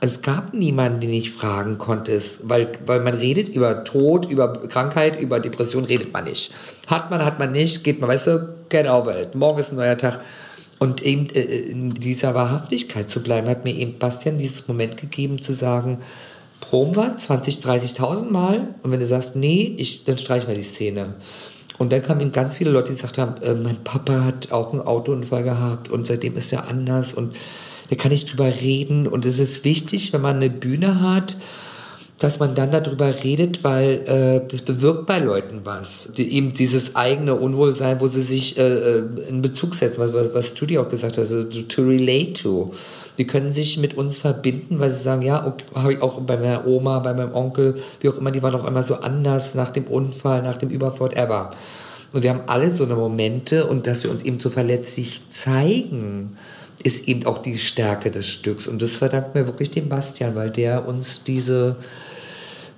Es 0.00 0.20
gab 0.20 0.52
niemanden, 0.52 1.00
den 1.00 1.12
ich 1.12 1.30
fragen 1.30 1.78
konnte, 1.78 2.20
weil, 2.42 2.68
weil 2.86 3.00
man 3.00 3.14
redet 3.14 3.48
über 3.48 3.84
Tod, 3.84 4.28
über 4.28 4.66
Krankheit, 4.66 5.20
über 5.20 5.38
Depression 5.38 5.84
redet 5.84 6.12
man 6.12 6.24
nicht. 6.24 6.52
Hat 6.88 7.10
man, 7.10 7.24
hat 7.24 7.38
man 7.38 7.52
nicht, 7.52 7.84
geht 7.84 8.00
man, 8.00 8.10
weißt 8.10 8.26
du, 8.26 8.54
over 8.90 9.20
it. 9.20 9.36
Morgen 9.36 9.60
ist 9.60 9.70
ein 9.70 9.76
neuer 9.76 9.96
Tag. 9.96 10.20
Und 10.78 11.02
eben 11.02 11.30
äh, 11.30 11.40
in 11.42 11.94
dieser 11.94 12.34
Wahrhaftigkeit 12.34 13.08
zu 13.08 13.22
bleiben, 13.22 13.48
hat 13.48 13.64
mir 13.64 13.74
eben 13.74 13.98
Bastian 13.98 14.38
dieses 14.38 14.68
Moment 14.68 14.96
gegeben 14.96 15.40
zu 15.40 15.54
sagen, 15.54 15.98
proben 16.60 16.96
wir 16.96 17.16
20, 17.16 17.56
30.000 17.56 18.30
Mal 18.30 18.74
und 18.82 18.90
wenn 18.90 19.00
du 19.00 19.06
sagst, 19.06 19.36
nee, 19.36 19.74
ich, 19.78 20.04
dann 20.04 20.18
streichen 20.18 20.48
wir 20.48 20.54
die 20.54 20.62
Szene. 20.62 21.14
Und 21.78 21.92
dann 21.92 22.02
kamen 22.02 22.32
ganz 22.32 22.54
viele 22.54 22.70
Leute, 22.70 22.88
die 22.88 22.94
gesagt 22.94 23.18
haben, 23.18 23.42
äh, 23.42 23.54
mein 23.54 23.76
Papa 23.84 24.24
hat 24.24 24.52
auch 24.52 24.72
einen 24.72 24.82
Autounfall 24.82 25.42
gehabt 25.42 25.90
und 25.90 26.06
seitdem 26.06 26.36
ist 26.36 26.52
er 26.52 26.68
anders 26.68 27.12
und 27.14 27.34
da 27.88 27.96
kann 27.96 28.12
ich 28.12 28.26
drüber 28.26 28.46
reden. 28.46 29.06
Und 29.06 29.26
es 29.26 29.38
ist 29.38 29.64
wichtig, 29.64 30.12
wenn 30.12 30.20
man 30.20 30.36
eine 30.36 30.50
Bühne 30.50 31.00
hat, 31.00 31.36
dass 32.18 32.38
man 32.38 32.54
dann 32.54 32.72
darüber 32.72 33.12
redet, 33.22 33.62
weil 33.62 34.02
äh, 34.06 34.48
das 34.48 34.62
bewirkt 34.62 35.06
bei 35.06 35.18
Leuten 35.18 35.60
was. 35.64 36.10
Die, 36.16 36.32
eben 36.32 36.54
dieses 36.54 36.96
eigene 36.96 37.34
Unwohlsein, 37.34 38.00
wo 38.00 38.06
sie 38.06 38.22
sich 38.22 38.56
äh, 38.58 38.62
äh 38.62 39.08
in 39.28 39.42
Bezug 39.42 39.74
setzen, 39.74 40.00
was, 40.00 40.14
was, 40.14 40.32
was 40.32 40.58
Judy 40.58 40.78
auch 40.78 40.88
gesagt 40.88 41.18
hat, 41.18 41.30
also 41.30 41.44
to 41.44 41.82
relate 41.82 42.32
to. 42.32 42.72
Die 43.18 43.26
können 43.26 43.52
sich 43.52 43.78
mit 43.78 43.96
uns 43.96 44.16
verbinden, 44.16 44.78
weil 44.78 44.92
sie 44.92 45.02
sagen, 45.02 45.22
ja, 45.22 45.46
okay, 45.46 45.64
habe 45.74 45.94
ich 45.94 46.02
auch 46.02 46.20
bei 46.20 46.36
meiner 46.36 46.66
Oma, 46.66 46.98
bei 47.00 47.14
meinem 47.14 47.34
Onkel, 47.34 47.76
wie 48.00 48.08
auch 48.08 48.18
immer, 48.18 48.30
die 48.30 48.42
waren 48.42 48.54
auch 48.54 48.66
immer 48.66 48.82
so 48.82 48.96
anders 48.96 49.54
nach 49.54 49.70
dem 49.70 49.84
Unfall, 49.84 50.42
nach 50.42 50.56
dem 50.56 50.70
Überfall, 50.70 51.12
ever. 51.14 51.50
Und 52.12 52.22
wir 52.22 52.30
haben 52.30 52.42
alle 52.46 52.70
so 52.70 52.84
eine 52.84 52.94
Momente 52.94 53.66
und 53.66 53.86
dass 53.86 54.04
wir 54.04 54.10
uns 54.10 54.22
eben 54.22 54.38
so 54.38 54.48
verletzlich 54.48 55.28
zeigen, 55.28 56.36
ist 56.82 57.08
eben 57.08 57.26
auch 57.26 57.38
die 57.38 57.58
Stärke 57.58 58.10
des 58.10 58.26
Stücks. 58.26 58.66
Und 58.66 58.80
das 58.80 58.92
verdankt 58.92 59.34
mir 59.34 59.46
wirklich 59.46 59.70
dem 59.70 59.88
Bastian, 59.88 60.34
weil 60.34 60.50
der 60.50 60.86
uns 60.86 61.22
diese 61.24 61.76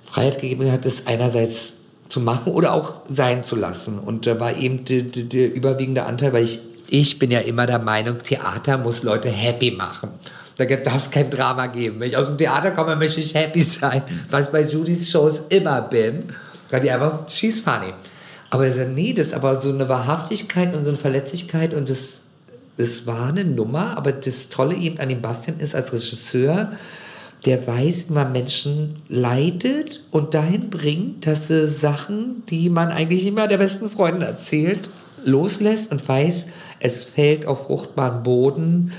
Freiheit 0.09 0.41
gegeben 0.41 0.71
hat, 0.71 0.85
es 0.85 1.07
einerseits 1.07 1.75
zu 2.09 2.19
machen 2.19 2.53
oder 2.53 2.73
auch 2.73 3.01
sein 3.07 3.43
zu 3.43 3.55
lassen. 3.55 3.99
Und 3.99 4.25
da 4.25 4.39
war 4.39 4.57
eben 4.57 4.83
der, 4.85 5.53
überwiegende 5.53 6.03
Anteil, 6.03 6.33
weil 6.33 6.43
ich, 6.43 6.59
ich 6.89 7.19
bin 7.19 7.29
ja 7.31 7.39
immer 7.39 7.67
der 7.67 7.79
Meinung, 7.79 8.17
Theater 8.23 8.77
muss 8.77 9.03
Leute 9.03 9.29
happy 9.29 9.71
machen. 9.71 10.09
Da 10.57 10.65
darf 10.65 10.97
es 10.97 11.11
kein 11.11 11.29
Drama 11.29 11.67
geben. 11.67 11.99
Wenn 11.99 12.09
ich 12.09 12.17
aus 12.17 12.25
dem 12.25 12.37
Theater 12.37 12.71
komme, 12.71 12.95
möchte 12.95 13.21
ich 13.21 13.33
happy 13.33 13.61
sein, 13.61 14.01
was 14.29 14.47
ich 14.47 14.51
bei 14.51 14.63
Judys 14.63 15.09
Shows 15.09 15.41
immer 15.49 15.81
bin. 15.83 16.33
Weil 16.69 16.81
die 16.81 16.91
einfach, 16.91 17.29
she's 17.29 17.59
funny. 17.59 17.93
Aber 18.49 18.67
er 18.67 18.87
nee, 18.87 19.13
das 19.13 19.27
ist 19.27 19.33
aber 19.33 19.55
so 19.55 19.69
eine 19.69 19.87
Wahrhaftigkeit 19.87 20.75
und 20.75 20.83
so 20.83 20.89
eine 20.89 20.97
Verletzlichkeit 20.97 21.73
und 21.73 21.89
das, 21.89 22.23
das 22.77 23.05
war 23.05 23.27
eine 23.27 23.45
Nummer. 23.45 23.95
Aber 23.95 24.11
das 24.11 24.49
Tolle 24.49 24.75
eben 24.75 24.99
an 24.99 25.09
dem 25.09 25.21
Bastian 25.21 25.59
ist 25.59 25.75
als 25.75 25.93
Regisseur, 25.93 26.71
der 27.45 27.65
weiß, 27.65 28.09
wie 28.09 28.13
man 28.13 28.31
Menschen 28.31 29.01
leitet 29.07 30.01
und 30.11 30.33
dahin 30.33 30.69
bringt, 30.69 31.25
dass 31.25 31.47
sie 31.47 31.69
Sachen, 31.69 32.43
die 32.49 32.69
man 32.69 32.89
eigentlich 32.89 33.25
immer 33.25 33.47
der 33.47 33.57
besten 33.57 33.89
Freundin 33.89 34.23
erzählt, 34.23 34.89
loslässt 35.23 35.91
und 35.91 36.07
weiß, 36.07 36.47
es 36.79 37.03
fällt 37.05 37.45
auf 37.45 37.67
fruchtbaren 37.67 38.23
Boden. 38.23 38.91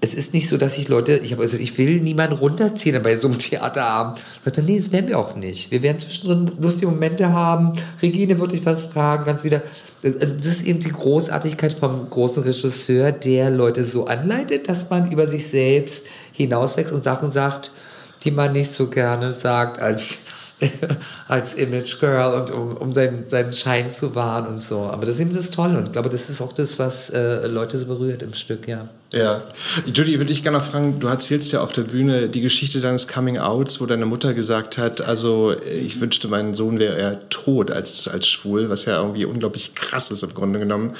Es 0.00 0.14
ist 0.14 0.32
nicht 0.32 0.48
so, 0.48 0.56
dass 0.56 0.78
ich 0.78 0.88
Leute, 0.88 1.18
ich 1.18 1.32
habe 1.32 1.42
also, 1.42 1.56
ich 1.56 1.76
will 1.76 2.00
niemanden 2.00 2.36
runterziehen 2.36 3.00
bei 3.02 3.16
so 3.16 3.28
einem 3.28 3.38
Theaterabend. 3.38 4.18
Ich 4.18 4.44
dachte, 4.44 4.62
nee, 4.62 4.78
das 4.78 4.92
werden 4.92 5.08
wir 5.08 5.18
auch 5.18 5.34
nicht. 5.34 5.70
Wir 5.70 5.82
werden 5.82 5.98
zwischendrin 5.98 6.52
lustige 6.60 6.90
Momente 6.90 7.32
haben. 7.32 7.72
Regine 8.00 8.38
wird 8.38 8.52
dich 8.52 8.64
was 8.64 8.84
fragen, 8.84 9.24
ganz 9.24 9.42
wieder. 9.44 9.62
Das 10.00 10.46
ist 10.46 10.64
eben 10.64 10.78
die 10.78 10.92
Großartigkeit 10.92 11.72
vom 11.72 12.08
großen 12.08 12.44
Regisseur, 12.44 13.10
der 13.10 13.50
Leute 13.50 13.84
so 13.84 14.06
anleitet, 14.06 14.68
dass 14.68 14.90
man 14.90 15.10
über 15.10 15.26
sich 15.26 15.48
selbst 15.48 16.06
hinauswächst 16.38 16.92
und 16.92 17.02
Sachen 17.02 17.28
sagt, 17.28 17.70
die 18.24 18.30
man 18.30 18.52
nicht 18.52 18.70
so 18.70 18.88
gerne 18.88 19.32
sagt 19.32 19.80
als, 19.80 20.20
als 21.28 21.54
Image 21.54 22.00
Girl 22.00 22.40
und 22.40 22.50
um, 22.50 22.76
um 22.76 22.92
seinen, 22.92 23.28
seinen 23.28 23.52
Schein 23.52 23.90
zu 23.90 24.14
wahren 24.14 24.46
und 24.46 24.62
so. 24.62 24.84
Aber 24.84 25.04
das 25.04 25.16
ist 25.16 25.20
eben 25.20 25.34
das 25.34 25.50
Tolle 25.50 25.78
und 25.78 25.86
ich 25.86 25.92
glaube, 25.92 26.08
das 26.08 26.30
ist 26.30 26.40
auch 26.40 26.52
das, 26.52 26.78
was 26.78 27.10
äh, 27.10 27.46
Leute 27.46 27.78
so 27.78 27.86
berührt 27.86 28.22
im 28.22 28.34
Stück, 28.34 28.66
ja. 28.66 28.88
Ja. 29.12 29.44
Judy, 29.86 30.18
würde 30.18 30.32
ich 30.32 30.42
gerne 30.42 30.60
fragen, 30.60 31.00
du 31.00 31.06
erzählst 31.06 31.50
ja 31.52 31.62
auf 31.62 31.72
der 31.72 31.82
Bühne 31.82 32.28
die 32.28 32.42
Geschichte 32.42 32.80
deines 32.80 33.08
Coming-Outs, 33.08 33.80
wo 33.80 33.86
deine 33.86 34.04
Mutter 34.04 34.34
gesagt 34.34 34.76
hat, 34.76 35.00
also 35.00 35.54
ich 35.60 36.00
wünschte, 36.00 36.28
mein 36.28 36.54
Sohn 36.54 36.78
wäre 36.78 36.96
eher 36.96 37.28
tot 37.30 37.70
als, 37.70 38.06
als 38.06 38.26
schwul, 38.26 38.68
was 38.68 38.84
ja 38.84 39.00
irgendwie 39.00 39.24
unglaublich 39.24 39.74
krass 39.74 40.10
ist 40.10 40.22
im 40.22 40.34
Grunde 40.34 40.58
genommen. 40.58 40.94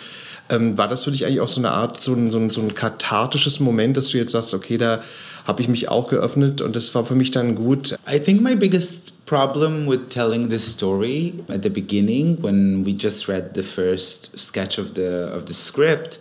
Ähm, 0.50 0.78
war 0.78 0.88
das 0.88 1.04
für 1.04 1.10
dich 1.10 1.26
eigentlich 1.26 1.40
auch 1.40 1.48
so 1.48 1.60
eine 1.60 1.72
Art, 1.72 2.00
so 2.00 2.14
ein, 2.14 2.30
so, 2.30 2.38
ein, 2.38 2.48
so 2.48 2.60
ein 2.60 2.74
kathartisches 2.74 3.60
Moment, 3.60 3.96
dass 3.96 4.08
du 4.08 4.18
jetzt 4.18 4.32
sagst, 4.32 4.54
okay, 4.54 4.78
da 4.78 5.02
habe 5.46 5.62
ich 5.62 5.68
mich 5.68 5.88
auch 5.88 6.08
geöffnet 6.08 6.60
und 6.60 6.76
das 6.76 6.94
war 6.94 7.04
für 7.04 7.14
mich 7.14 7.30
dann 7.30 7.54
gut? 7.54 7.98
I 8.10 8.18
think 8.18 8.42
my 8.42 8.54
biggest 8.54 9.26
problem 9.26 9.86
with 9.86 10.08
telling 10.10 10.48
this 10.48 10.66
story 10.66 11.34
at 11.48 11.62
the 11.62 11.70
beginning, 11.70 12.38
when 12.42 12.84
we 12.84 12.92
just 12.92 13.28
read 13.28 13.54
the 13.54 13.62
first 13.62 14.38
sketch 14.38 14.78
of 14.78 14.94
the, 14.94 15.30
of 15.34 15.46
the 15.46 15.54
script, 15.54 16.18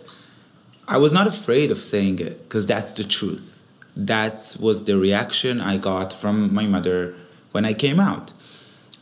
I 0.88 0.96
was 0.96 1.12
not 1.12 1.26
afraid 1.26 1.70
of 1.70 1.82
saying 1.82 2.18
it 2.18 2.48
because 2.48 2.66
that's 2.66 2.92
the 2.92 3.04
truth. 3.04 3.60
That 3.94 4.56
was 4.58 4.84
the 4.84 4.96
reaction 4.96 5.60
I 5.60 5.76
got 5.76 6.12
from 6.12 6.54
my 6.54 6.66
mother 6.66 7.14
when 7.52 7.66
I 7.66 7.74
came 7.74 8.00
out. 8.00 8.32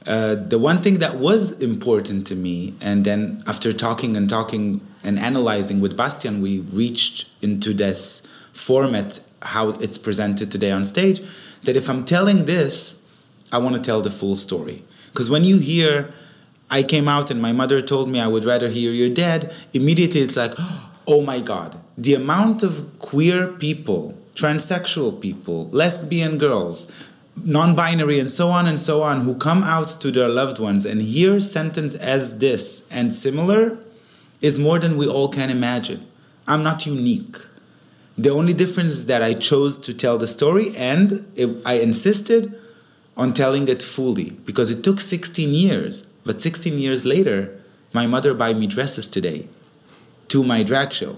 Uh, 0.06 0.36
the 0.36 0.58
one 0.58 0.82
thing 0.82 0.98
that 0.98 1.16
was 1.16 1.50
important 1.60 2.26
to 2.28 2.34
me, 2.34 2.74
and 2.80 3.04
then 3.04 3.42
after 3.46 3.72
talking 3.72 4.16
and 4.16 4.28
talking 4.28 4.80
and 5.06 5.18
analyzing 5.18 5.80
with 5.80 5.96
Bastian, 5.96 6.42
we 6.42 6.58
reached 6.58 7.28
into 7.40 7.72
this 7.72 8.26
format, 8.52 9.20
how 9.40 9.68
it's 9.70 9.96
presented 9.96 10.50
today 10.50 10.72
on 10.72 10.84
stage, 10.84 11.22
that 11.62 11.76
if 11.76 11.88
I'm 11.88 12.04
telling 12.04 12.44
this, 12.44 13.00
I 13.52 13.58
want 13.58 13.76
to 13.76 13.80
tell 13.80 14.02
the 14.02 14.10
full 14.10 14.34
story. 14.34 14.82
Because 15.12 15.30
when 15.30 15.44
you 15.44 15.58
hear, 15.58 16.12
I 16.68 16.82
came 16.82 17.06
out 17.06 17.30
and 17.30 17.40
my 17.40 17.52
mother 17.52 17.80
told 17.80 18.08
me 18.08 18.18
I 18.18 18.26
would 18.26 18.44
rather 18.44 18.68
hear 18.68 18.90
you're 18.90 19.14
dead, 19.14 19.54
immediately 19.72 20.22
it's 20.22 20.36
like, 20.36 20.54
oh, 21.06 21.22
my 21.22 21.40
God, 21.40 21.80
the 21.96 22.14
amount 22.14 22.64
of 22.64 22.98
queer 22.98 23.46
people, 23.46 24.18
transsexual 24.34 25.20
people, 25.20 25.68
lesbian 25.70 26.36
girls, 26.36 26.90
non 27.36 27.76
binary, 27.76 28.18
and 28.18 28.32
so 28.32 28.50
on 28.50 28.66
and 28.66 28.80
so 28.80 29.02
on, 29.02 29.20
who 29.20 29.36
come 29.36 29.62
out 29.62 30.00
to 30.00 30.10
their 30.10 30.28
loved 30.28 30.58
ones 30.58 30.84
and 30.84 31.00
hear 31.00 31.38
sentence 31.38 31.94
as 31.94 32.38
this 32.40 32.88
and 32.90 33.14
similar 33.14 33.78
is 34.46 34.58
more 34.58 34.78
than 34.78 34.96
we 34.96 35.06
all 35.06 35.28
can 35.28 35.50
imagine. 35.50 36.06
I'm 36.46 36.62
not 36.62 36.86
unique. 36.86 37.36
The 38.16 38.30
only 38.30 38.54
difference 38.54 38.92
is 38.92 39.06
that 39.06 39.22
I 39.22 39.34
chose 39.34 39.76
to 39.78 39.92
tell 39.92 40.16
the 40.16 40.26
story 40.26 40.74
and 40.76 41.30
it, 41.34 41.50
I 41.66 41.74
insisted 41.74 42.58
on 43.16 43.32
telling 43.32 43.68
it 43.68 43.82
fully 43.82 44.30
because 44.30 44.70
it 44.70 44.82
took 44.82 45.00
16 45.00 45.50
years. 45.50 46.06
But 46.24 46.40
16 46.40 46.78
years 46.78 47.04
later, 47.04 47.60
my 47.92 48.06
mother 48.06 48.34
buy 48.34 48.54
me 48.54 48.66
dresses 48.66 49.08
today 49.08 49.48
to 50.28 50.42
my 50.42 50.62
drag 50.62 50.92
show. 50.92 51.16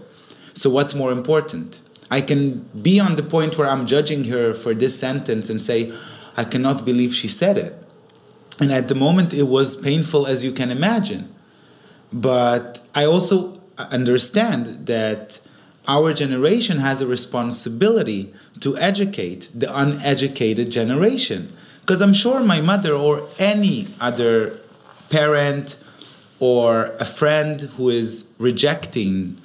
So, 0.55 0.71
what's 0.71 0.95
more 0.95 1.13
important? 1.13 1.81
I 2.11 2.21
can 2.21 2.69
be 2.83 2.99
on 2.99 3.17
the 3.17 3.23
point 3.23 3.57
where 3.57 3.69
I'm 3.69 3.87
judging 3.87 4.25
her 4.25 4.55
for 4.55 4.75
this 4.75 4.99
sentence 4.99 5.49
and 5.51 5.61
say, 5.61 5.93
I 6.37 6.45
cannot 6.45 6.85
believe 6.85 7.15
she 7.15 7.29
said 7.29 7.59
it. 7.59 7.83
And 8.61 8.73
at 8.73 8.89
the 8.89 8.95
moment, 8.95 9.33
it 9.33 9.45
was 9.45 9.77
painful 9.77 10.27
as 10.27 10.45
you 10.45 10.53
can 10.53 10.71
imagine. 10.71 11.35
But 12.13 12.81
I 12.95 13.05
also 13.05 13.61
understand 13.77 14.87
that 14.87 15.41
our 15.87 16.13
generation 16.13 16.79
has 16.79 17.01
a 17.01 17.07
responsibility 17.07 18.33
to 18.61 18.77
educate 18.79 19.49
the 19.55 19.75
uneducated 19.75 20.71
generation. 20.71 21.57
Because 21.81 22.03
I'm 22.03 22.13
sure 22.13 22.41
my 22.41 22.61
mother 22.61 22.93
or 22.93 23.27
any 23.39 23.89
other 24.01 24.61
parent 25.09 25.77
or 26.41 26.95
a 27.01 27.05
friend 27.05 27.63
who 27.63 27.89
is 27.89 28.33
rejecting 28.39 29.41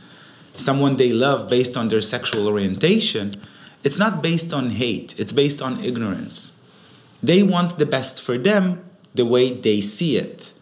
someone 0.56 0.98
they 0.98 1.12
love 1.12 1.50
based 1.50 1.76
on 1.76 1.90
their 1.90 2.02
sexual 2.02 2.48
orientation, 2.48 3.42
it's 3.84 3.98
not 3.98 4.22
based 4.22 4.54
on 4.54 4.72
hate, 4.72 5.18
it's 5.20 5.32
based 5.32 5.62
on 5.62 5.84
ignorance. 5.84 6.52
They 7.22 7.44
want 7.44 7.78
the 7.78 7.86
best 7.86 8.22
for 8.22 8.38
them 8.38 8.84
the 9.14 9.26
way 9.26 9.52
they 9.52 9.82
see 9.82 10.18
it. 10.18 10.53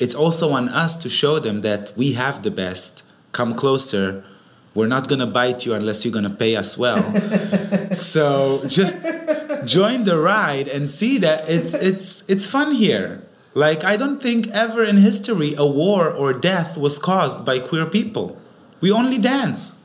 It's 0.00 0.14
also 0.14 0.50
on 0.50 0.68
us 0.70 0.96
to 0.96 1.08
show 1.08 1.38
them 1.38 1.60
that 1.60 1.92
we 1.96 2.12
have 2.14 2.42
the 2.42 2.50
best. 2.50 3.04
Come 3.30 3.54
closer. 3.54 4.24
We're 4.74 4.86
not 4.86 5.08
gonna 5.08 5.26
bite 5.26 5.66
you 5.66 5.74
unless 5.74 6.04
you're 6.04 6.14
gonna 6.14 6.34
pay 6.34 6.56
us 6.56 6.76
well. 6.76 7.02
so 7.94 8.62
just 8.66 8.98
join 9.64 10.04
the 10.04 10.18
ride 10.18 10.68
and 10.68 10.88
see 10.88 11.18
that 11.18 11.48
it's 11.48 11.74
it's 11.74 12.28
it's 12.28 12.46
fun 12.46 12.74
here. 12.74 13.22
Like, 13.52 13.82
I 13.82 13.96
don't 13.96 14.22
think 14.22 14.46
ever 14.48 14.84
in 14.84 14.98
history 14.98 15.54
a 15.56 15.66
war 15.66 16.08
or 16.08 16.32
death 16.32 16.78
was 16.78 16.98
caused 16.98 17.44
by 17.44 17.58
queer 17.58 17.84
people. 17.84 18.38
We 18.80 18.92
only 18.92 19.18
dance. 19.18 19.79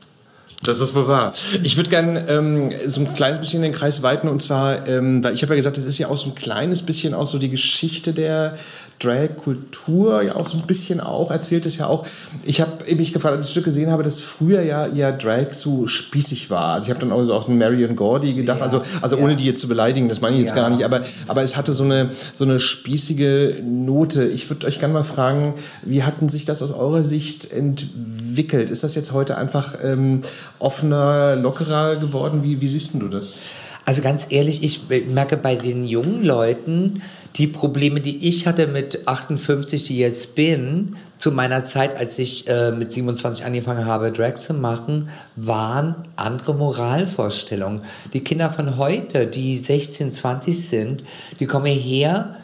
Das 0.62 0.80
ist 0.80 0.94
wohl 0.94 1.06
wahr. 1.06 1.34
Ich 1.62 1.76
würde 1.76 1.90
gerne 1.90 2.28
ähm, 2.28 2.72
so 2.86 3.00
ein 3.02 3.14
kleines 3.14 3.40
bisschen 3.40 3.62
den 3.62 3.72
Kreis 3.72 4.02
weiten 4.02 4.26
und 4.28 4.42
zwar, 4.42 4.88
ähm, 4.88 5.22
weil 5.22 5.34
ich 5.34 5.42
habe 5.42 5.52
ja 5.52 5.56
gesagt, 5.56 5.76
das 5.76 5.84
ist 5.84 5.98
ja 5.98 6.08
auch 6.08 6.16
so 6.16 6.30
ein 6.30 6.34
kleines 6.34 6.82
bisschen 6.82 7.12
auch 7.14 7.26
so 7.26 7.38
die 7.38 7.50
Geschichte 7.50 8.12
der 8.12 8.56
Drag-Kultur, 8.98 10.22
ja 10.22 10.36
auch 10.36 10.46
so 10.46 10.56
ein 10.56 10.66
bisschen 10.66 11.00
auch, 11.00 11.30
erzählt 11.30 11.66
es 11.66 11.76
ja 11.76 11.86
auch. 11.86 12.06
Ich 12.44 12.62
habe 12.62 12.84
mich 12.94 13.12
gefragt, 13.12 13.36
als 13.36 13.44
ich 13.44 13.48
das 13.48 13.52
Stück 13.52 13.64
gesehen 13.64 13.90
habe, 13.90 14.02
dass 14.02 14.20
früher 14.20 14.62
ja 14.62 14.86
ja 14.86 15.12
Drag 15.12 15.52
so 15.52 15.86
spießig 15.86 16.48
war. 16.50 16.74
Also 16.74 16.86
ich 16.86 16.90
habe 16.90 17.00
dann 17.00 17.12
auch 17.12 17.22
so 17.24 17.34
auf 17.34 17.48
Marion 17.48 17.94
Gordy 17.94 18.32
gedacht, 18.32 18.58
Ja, 18.58 18.64
also, 18.64 18.82
also 19.02 19.16
ja. 19.18 19.22
ohne 19.24 19.36
die 19.36 19.44
jetzt 19.44 19.60
zu 19.60 19.68
beleidigen, 19.68 20.08
das 20.08 20.20
meine 20.22 20.36
ich 20.36 20.42
jetzt 20.42 20.56
Ja. 20.56 20.62
gar 20.62 20.70
nicht, 20.70 20.84
aber, 20.84 21.02
aber 21.28 21.42
es 21.42 21.56
hatte 21.56 21.72
so 21.72 21.84
eine, 21.84 22.10
so 22.34 22.44
eine 22.44 22.58
spießige 22.58 23.56
Note. 23.62 24.24
Ich 24.24 24.48
würde 24.48 24.66
euch 24.66 24.80
gerne 24.80 24.94
mal 24.94 25.04
fragen, 25.04 25.54
wie 25.84 26.02
hatten 26.02 26.30
sich 26.30 26.46
das 26.46 26.62
aus 26.62 26.72
eurer 26.72 27.04
Sicht 27.04 27.52
entwickelt? 27.52 28.70
Ist 28.70 28.82
das 28.82 28.94
jetzt 28.94 29.12
heute 29.12 29.36
einfach 29.36 29.74
ähm, 29.84 30.20
offener, 30.58 31.36
lockerer 31.36 31.96
geworden? 31.96 32.42
Wie, 32.42 32.60
wie 32.60 32.68
siehst 32.68 32.94
du 32.94 33.08
das? 33.08 33.46
Also 33.84 34.02
ganz 34.02 34.26
ehrlich, 34.30 34.64
ich 34.64 34.80
merke 35.08 35.36
bei 35.36 35.54
den 35.54 35.86
jungen 35.86 36.24
Leuten, 36.24 37.02
die 37.36 37.46
Probleme, 37.46 38.00
die 38.00 38.28
ich 38.28 38.46
hatte 38.46 38.66
mit 38.66 39.06
58, 39.06 39.86
die 39.86 39.98
jetzt 39.98 40.34
bin, 40.34 40.96
zu 41.18 41.30
meiner 41.30 41.64
Zeit, 41.64 41.96
als 41.96 42.18
ich 42.18 42.48
äh, 42.48 42.72
mit 42.72 42.92
27 42.92 43.44
angefangen 43.44 43.86
habe, 43.86 44.10
Drag 44.10 44.34
zu 44.34 44.54
machen, 44.54 45.08
waren 45.36 46.08
andere 46.16 46.54
Moralvorstellungen. 46.54 47.82
Die 48.12 48.20
Kinder 48.20 48.50
von 48.50 48.76
heute, 48.76 49.26
die 49.26 49.56
16, 49.56 50.10
20 50.10 50.68
sind, 50.68 51.04
die 51.38 51.46
kommen 51.46 51.66
hierher 51.66 52.36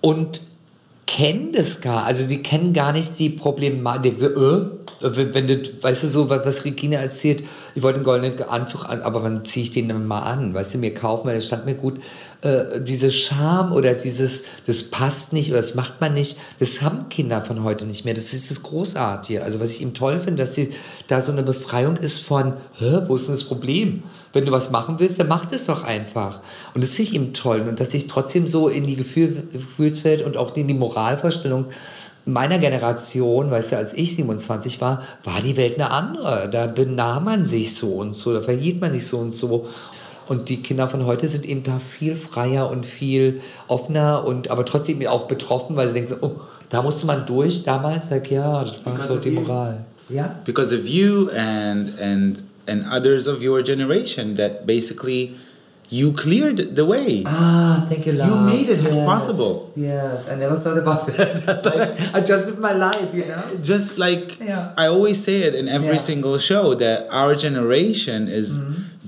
und 0.00 0.40
kennen 1.06 1.52
das 1.52 1.80
gar, 1.80 2.04
also 2.04 2.26
die 2.26 2.42
kennen 2.42 2.72
gar 2.72 2.92
nicht 2.92 3.18
die 3.18 3.30
Problematik. 3.30 4.20
Äh, 4.20 4.79
wenn 5.00 5.48
du, 5.48 5.62
weißt 5.80 6.04
du 6.04 6.08
so, 6.08 6.28
was, 6.28 6.44
was 6.44 6.64
Regina 6.64 6.98
erzählt, 6.98 7.44
ich 7.74 7.82
wollte 7.82 7.96
einen 7.96 8.04
goldenen 8.04 8.42
Anzug 8.42 8.84
an, 8.84 9.00
aber 9.02 9.22
wann 9.22 9.44
ziehe 9.44 9.64
ich 9.64 9.70
den 9.70 9.88
denn 9.88 10.06
mal 10.06 10.20
an? 10.20 10.52
Weißt 10.54 10.74
du, 10.74 10.78
mir 10.78 10.94
kaufen, 10.94 11.26
weil 11.26 11.34
der 11.34 11.40
stand 11.40 11.64
mir 11.64 11.74
gut. 11.74 12.00
Äh, 12.42 12.80
diese 12.80 13.10
Scham 13.10 13.72
oder 13.72 13.94
dieses, 13.94 14.44
das 14.66 14.84
passt 14.84 15.32
nicht 15.32 15.50
oder 15.50 15.60
das 15.60 15.74
macht 15.74 16.00
man 16.00 16.14
nicht, 16.14 16.38
das 16.58 16.80
haben 16.82 17.08
Kinder 17.08 17.42
von 17.42 17.64
heute 17.64 17.86
nicht 17.86 18.04
mehr. 18.04 18.14
Das 18.14 18.32
ist 18.32 18.50
das 18.50 18.62
Großartige. 18.62 19.42
Also 19.42 19.60
was 19.60 19.70
ich 19.70 19.82
ihm 19.82 19.94
toll 19.94 20.20
finde, 20.20 20.42
dass 20.42 20.54
die, 20.54 20.70
da 21.08 21.22
so 21.22 21.32
eine 21.32 21.42
Befreiung 21.42 21.96
ist 21.96 22.20
von, 22.20 22.54
Hä, 22.78 23.02
wo 23.06 23.16
ist 23.16 23.26
denn 23.26 23.34
das 23.34 23.44
Problem? 23.44 24.02
Wenn 24.32 24.44
du 24.44 24.52
was 24.52 24.70
machen 24.70 24.96
willst, 24.98 25.18
dann 25.18 25.28
mach 25.28 25.44
das 25.44 25.66
doch 25.66 25.82
einfach. 25.82 26.40
Und 26.72 26.84
das 26.84 26.94
finde 26.94 27.10
ich 27.10 27.16
eben 27.16 27.32
toll. 27.32 27.62
Und 27.62 27.80
dass 27.80 27.92
ich 27.94 28.06
trotzdem 28.06 28.46
so 28.46 28.68
in 28.68 28.84
die 28.84 28.94
Gefühl, 28.94 29.48
Gefühlswelt 29.52 30.22
und 30.22 30.36
auch 30.36 30.56
in 30.56 30.68
die 30.68 30.74
Moralvorstellung 30.74 31.66
meiner 32.32 32.58
Generation, 32.58 33.50
weißt 33.50 33.72
du, 33.72 33.76
als 33.76 33.92
ich 33.94 34.16
27 34.16 34.80
war, 34.80 35.02
war 35.24 35.40
die 35.42 35.56
Welt 35.56 35.74
eine 35.76 35.90
andere. 35.90 36.48
Da 36.50 36.66
benahm 36.66 37.24
man 37.24 37.44
sich 37.44 37.74
so 37.74 37.94
und 37.94 38.14
so, 38.14 38.32
da 38.32 38.42
verhielt 38.42 38.80
man 38.80 38.92
sich 38.92 39.06
so 39.06 39.18
und 39.18 39.32
so. 39.32 39.68
Und 40.28 40.48
die 40.48 40.62
Kinder 40.62 40.88
von 40.88 41.06
heute 41.06 41.28
sind 41.28 41.44
eben 41.44 41.62
da 41.64 41.80
viel 41.80 42.16
freier 42.16 42.70
und 42.70 42.86
viel 42.86 43.40
offener 43.66 44.24
und 44.24 44.50
aber 44.50 44.64
trotzdem 44.64 45.04
auch 45.06 45.26
betroffen, 45.26 45.74
weil 45.76 45.88
sie 45.88 45.94
denken 45.94 46.10
so, 46.20 46.26
oh, 46.26 46.40
da 46.68 46.82
musste 46.82 47.06
man 47.06 47.26
durch 47.26 47.64
damals, 47.64 48.08
sag 48.08 48.30
ja, 48.30 48.62
das 48.64 48.86
war 48.86 48.94
Because 48.94 49.08
so 49.08 49.18
die. 49.18 49.30
Moral. 49.30 49.84
Ja? 50.08 50.34
because 50.44 50.74
of 50.74 50.86
you 50.86 51.28
and 51.30 51.98
and 52.00 52.38
and 52.66 52.84
others 52.92 53.28
of 53.28 53.40
your 53.42 53.62
generation 53.62 54.34
that 54.34 54.66
basically 54.66 55.34
you 55.92 56.12
cleared 56.12 56.76
the 56.76 56.84
way. 56.86 57.24
Ah, 57.26 57.84
thank 57.88 58.06
you, 58.06 58.12
love. 58.12 58.28
You 58.28 58.36
made 58.52 58.68
it 58.68 58.80
Yes. 58.82 59.04
possible. 59.12 59.54
Yes, 59.76 60.28
I 60.28 60.34
never 60.36 60.56
thought 60.56 60.78
about 60.78 61.00
that. 61.16 62.14
I 62.14 62.20
just 62.20 62.46
lived 62.46 62.60
my 62.60 62.72
life, 62.72 63.10
you 63.12 63.26
know. 63.26 63.42
Just 63.72 63.98
like 63.98 64.38
Yeah. 64.40 64.72
I 64.82 64.86
always 64.86 65.18
say 65.22 65.36
it 65.48 65.54
in 65.60 65.66
every 65.68 65.98
Yeah. 65.98 66.08
single 66.10 66.38
show 66.38 66.74
that 66.84 66.98
our 67.10 67.34
generation 67.34 68.28
is 68.28 68.48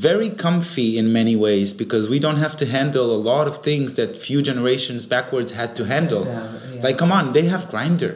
very 0.08 0.30
comfy 0.30 0.98
in 1.00 1.12
many 1.12 1.36
ways 1.36 1.68
because 1.82 2.08
we 2.08 2.18
don't 2.18 2.40
have 2.46 2.56
to 2.62 2.66
handle 2.66 3.08
a 3.14 3.20
lot 3.30 3.46
of 3.46 3.54
things 3.68 3.88
that 3.94 4.18
few 4.28 4.42
generations 4.42 5.06
backwards 5.06 5.52
had 5.52 5.70
to 5.78 5.84
handle. 5.84 6.24
Yeah. 6.26 6.82
Like 6.82 6.96
come 6.98 7.12
on, 7.18 7.32
they 7.32 7.44
have 7.54 7.62
grinder. 7.70 8.12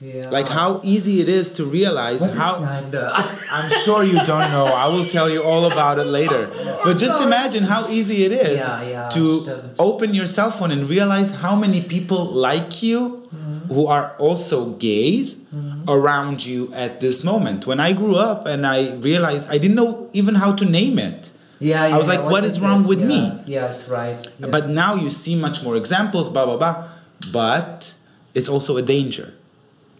Yeah. 0.00 0.30
Like 0.30 0.48
how 0.48 0.80
easy 0.82 1.20
it 1.20 1.28
is 1.28 1.52
to 1.52 1.66
realize 1.66 2.22
What 2.22 2.30
is 2.30 2.36
how 2.36 2.54
I'm 3.52 3.70
sure 3.84 4.02
you 4.02 4.14
don't 4.24 4.50
know. 4.50 4.64
I 4.64 4.88
will 4.88 5.04
tell 5.04 5.28
you 5.28 5.42
all 5.42 5.70
about 5.70 5.98
it 5.98 6.06
later. 6.06 6.48
But 6.84 6.96
just 6.96 7.22
imagine 7.22 7.64
how 7.64 7.86
easy 7.88 8.24
it 8.24 8.32
is 8.32 8.58
Yeah, 8.58 8.82
yeah, 8.82 9.08
to 9.10 9.22
stimmt. 9.42 9.74
open 9.78 10.14
your 10.14 10.26
cell 10.26 10.50
phone 10.50 10.70
and 10.70 10.88
realize 10.88 11.30
how 11.44 11.54
many 11.54 11.82
people 11.82 12.24
like 12.24 12.82
you 12.82 13.18
Mm-hmm. 13.30 13.72
who 13.74 13.86
are 13.86 14.16
also 14.18 14.70
gays 14.74 15.38
around 15.86 16.44
you 16.44 16.72
at 16.74 16.98
this 16.98 17.22
moment. 17.22 17.64
When 17.64 17.78
I 17.78 17.92
grew 17.92 18.16
up 18.16 18.44
and 18.46 18.66
I 18.66 18.94
realized 18.94 19.46
I 19.48 19.56
didn't 19.56 19.76
know 19.76 20.08
even 20.12 20.34
how 20.34 20.50
to 20.56 20.64
name 20.64 20.98
it. 20.98 21.30
Yeah, 21.60 21.84
I 21.84 21.96
was 21.96 22.08
yeah, 22.08 22.14
like, 22.18 22.24
what 22.28 22.42
is 22.44 22.58
wrong 22.58 22.82
it? 22.84 22.88
with 22.88 23.00
me? 23.00 23.22
Yes, 23.46 23.86
right. 23.86 24.18
Yeah. 24.40 24.48
But 24.48 24.68
now 24.68 24.96
you 24.96 25.10
see 25.10 25.36
much 25.36 25.62
more 25.62 25.76
examples, 25.76 26.28
blah, 26.28 26.44
blah, 26.44 26.56
blah. 26.56 26.88
But 27.32 27.92
it's 28.34 28.48
also 28.48 28.76
a 28.76 28.82
danger 28.82 29.32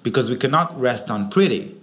because 0.02 0.30
we 0.30 0.36
cannot 0.36 0.78
rest 0.80 1.10
on 1.10 1.28
pretty. 1.30 1.76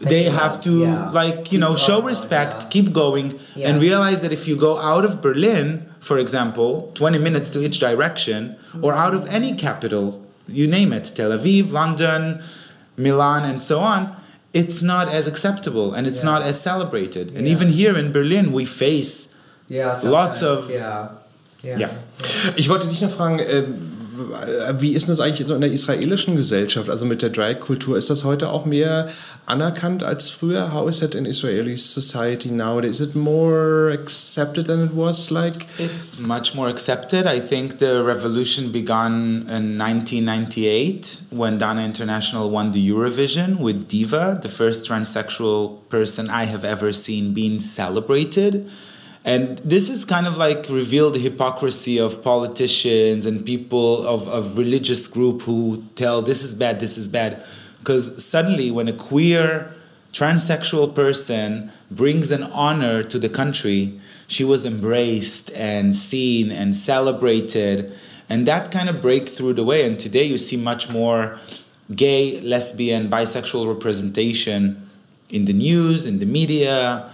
they 0.00 0.24
have 0.24 0.54
love. 0.56 0.62
to, 0.64 0.70
Yeah. 0.80 1.10
like, 1.12 1.52
you 1.52 1.58
know, 1.58 1.76
show 1.76 2.02
respect, 2.02 2.54
yeah. 2.62 2.68
keep 2.68 2.92
going, 2.92 3.38
Yeah. 3.54 3.68
and 3.68 3.80
realize 3.80 4.20
that 4.22 4.32
if 4.32 4.46
you 4.48 4.56
go 4.56 4.76
out 4.78 5.04
of 5.04 5.22
Berlin, 5.22 5.86
for 6.00 6.18
example, 6.18 6.90
20 6.94 7.16
minutes 7.18 7.48
to 7.50 7.60
each 7.60 7.78
direction, 7.78 8.56
or 8.82 8.92
out 8.92 9.14
of 9.14 9.22
any 9.28 9.54
capital, 9.54 10.20
you 10.48 10.66
name 10.66 10.92
it, 10.92 11.12
Tel 11.14 11.30
Aviv, 11.30 11.72
London, 11.72 12.40
Milan, 12.98 13.44
and 13.44 13.62
so 13.62 13.78
on, 13.80 14.08
it's 14.52 14.82
not 14.82 15.08
as 15.08 15.26
acceptable 15.26 15.94
and 15.94 16.06
it's 16.06 16.18
Yeah. 16.18 16.30
not 16.32 16.42
as 16.42 16.60
celebrated. 16.60 17.26
And 17.34 17.46
Yeah. 17.46 17.52
even 17.54 17.68
here 17.70 17.96
in 17.96 18.12
Berlin, 18.12 18.52
we 18.52 18.64
face 18.66 19.28
yeah, 19.68 19.96
lots 20.02 20.42
of 20.42 20.68
Yeah. 20.70 21.08
Yeah. 21.62 21.78
yeah. 21.78 21.90
Ich 22.56 22.68
wollte 22.68 22.88
dich 22.88 23.00
noch 23.00 23.10
fragen, 23.10 23.38
äh, 23.38 23.62
wie 24.78 24.92
ist 24.92 25.08
das 25.08 25.20
eigentlich 25.20 25.46
so 25.46 25.54
in 25.54 25.60
der 25.60 25.72
israelischen 25.72 26.36
Gesellschaft, 26.36 26.90
also 26.90 27.04
mit 27.04 27.22
der 27.22 27.30
Drag-Kultur? 27.30 27.96
Ist 27.96 28.10
das 28.10 28.24
heute 28.24 28.50
auch 28.50 28.64
mehr 28.64 29.08
anerkannt 29.46 30.02
als 30.02 30.30
früher? 30.30 30.72
How 30.72 30.88
is 30.88 31.02
it 31.02 31.14
in 31.14 31.26
Israeli 31.26 31.76
society 31.76 32.50
nowadays? 32.50 33.00
Is 33.00 33.08
it 33.08 33.14
more 33.14 33.92
accepted 33.92 34.66
than 34.66 34.84
it 34.84 34.92
was 34.94 35.30
like? 35.30 35.66
It's 35.78 36.18
much 36.18 36.54
more 36.54 36.68
accepted. 36.68 37.26
I 37.26 37.40
think 37.40 37.78
the 37.78 38.02
revolution 38.04 38.72
began 38.72 39.46
in 39.48 39.78
1998 39.78 41.22
when 41.30 41.58
Dana 41.58 41.84
International 41.84 42.50
won 42.50 42.72
the 42.72 42.88
Eurovision 42.88 43.58
with 43.58 43.88
Diva, 43.88 44.38
the 44.42 44.48
first 44.48 44.88
transsexual 44.88 45.88
person 45.88 46.28
I 46.28 46.44
have 46.44 46.64
ever 46.64 46.92
seen 46.92 47.34
being 47.34 47.60
celebrated. 47.60 48.68
And 49.24 49.56
this 49.58 49.88
is 49.88 50.04
kind 50.04 50.26
of 50.26 50.36
like 50.36 50.68
revealed 50.68 51.14
the 51.14 51.18
hypocrisy 51.18 51.98
of 51.98 52.22
politicians 52.22 53.24
and 53.24 53.44
people 53.44 54.06
of, 54.06 54.28
of 54.28 54.58
religious 54.58 55.08
group 55.08 55.42
who 55.42 55.84
tell 55.96 56.20
this 56.20 56.42
is 56.42 56.54
bad, 56.54 56.78
this 56.78 56.98
is 56.98 57.08
bad. 57.08 57.42
Because 57.78 58.22
suddenly 58.22 58.70
when 58.70 58.86
a 58.86 58.92
queer 58.92 59.74
transsexual 60.12 60.94
person 60.94 61.72
brings 61.90 62.30
an 62.30 62.42
honor 62.44 63.02
to 63.02 63.18
the 63.18 63.30
country, 63.30 63.98
she 64.26 64.44
was 64.44 64.66
embraced 64.66 65.50
and 65.52 65.96
seen 65.96 66.50
and 66.50 66.76
celebrated. 66.76 67.96
And 68.28 68.46
that 68.46 68.70
kind 68.70 68.90
of 68.90 69.00
break 69.00 69.28
through 69.28 69.54
the 69.54 69.64
way. 69.64 69.86
And 69.86 69.98
today 69.98 70.24
you 70.24 70.36
see 70.36 70.58
much 70.58 70.90
more 70.90 71.38
gay, 71.94 72.40
lesbian, 72.42 73.08
bisexual 73.08 73.72
representation 73.72 74.90
in 75.30 75.46
the 75.46 75.52
news, 75.54 76.04
in 76.04 76.18
the 76.18 76.26
media, 76.26 77.10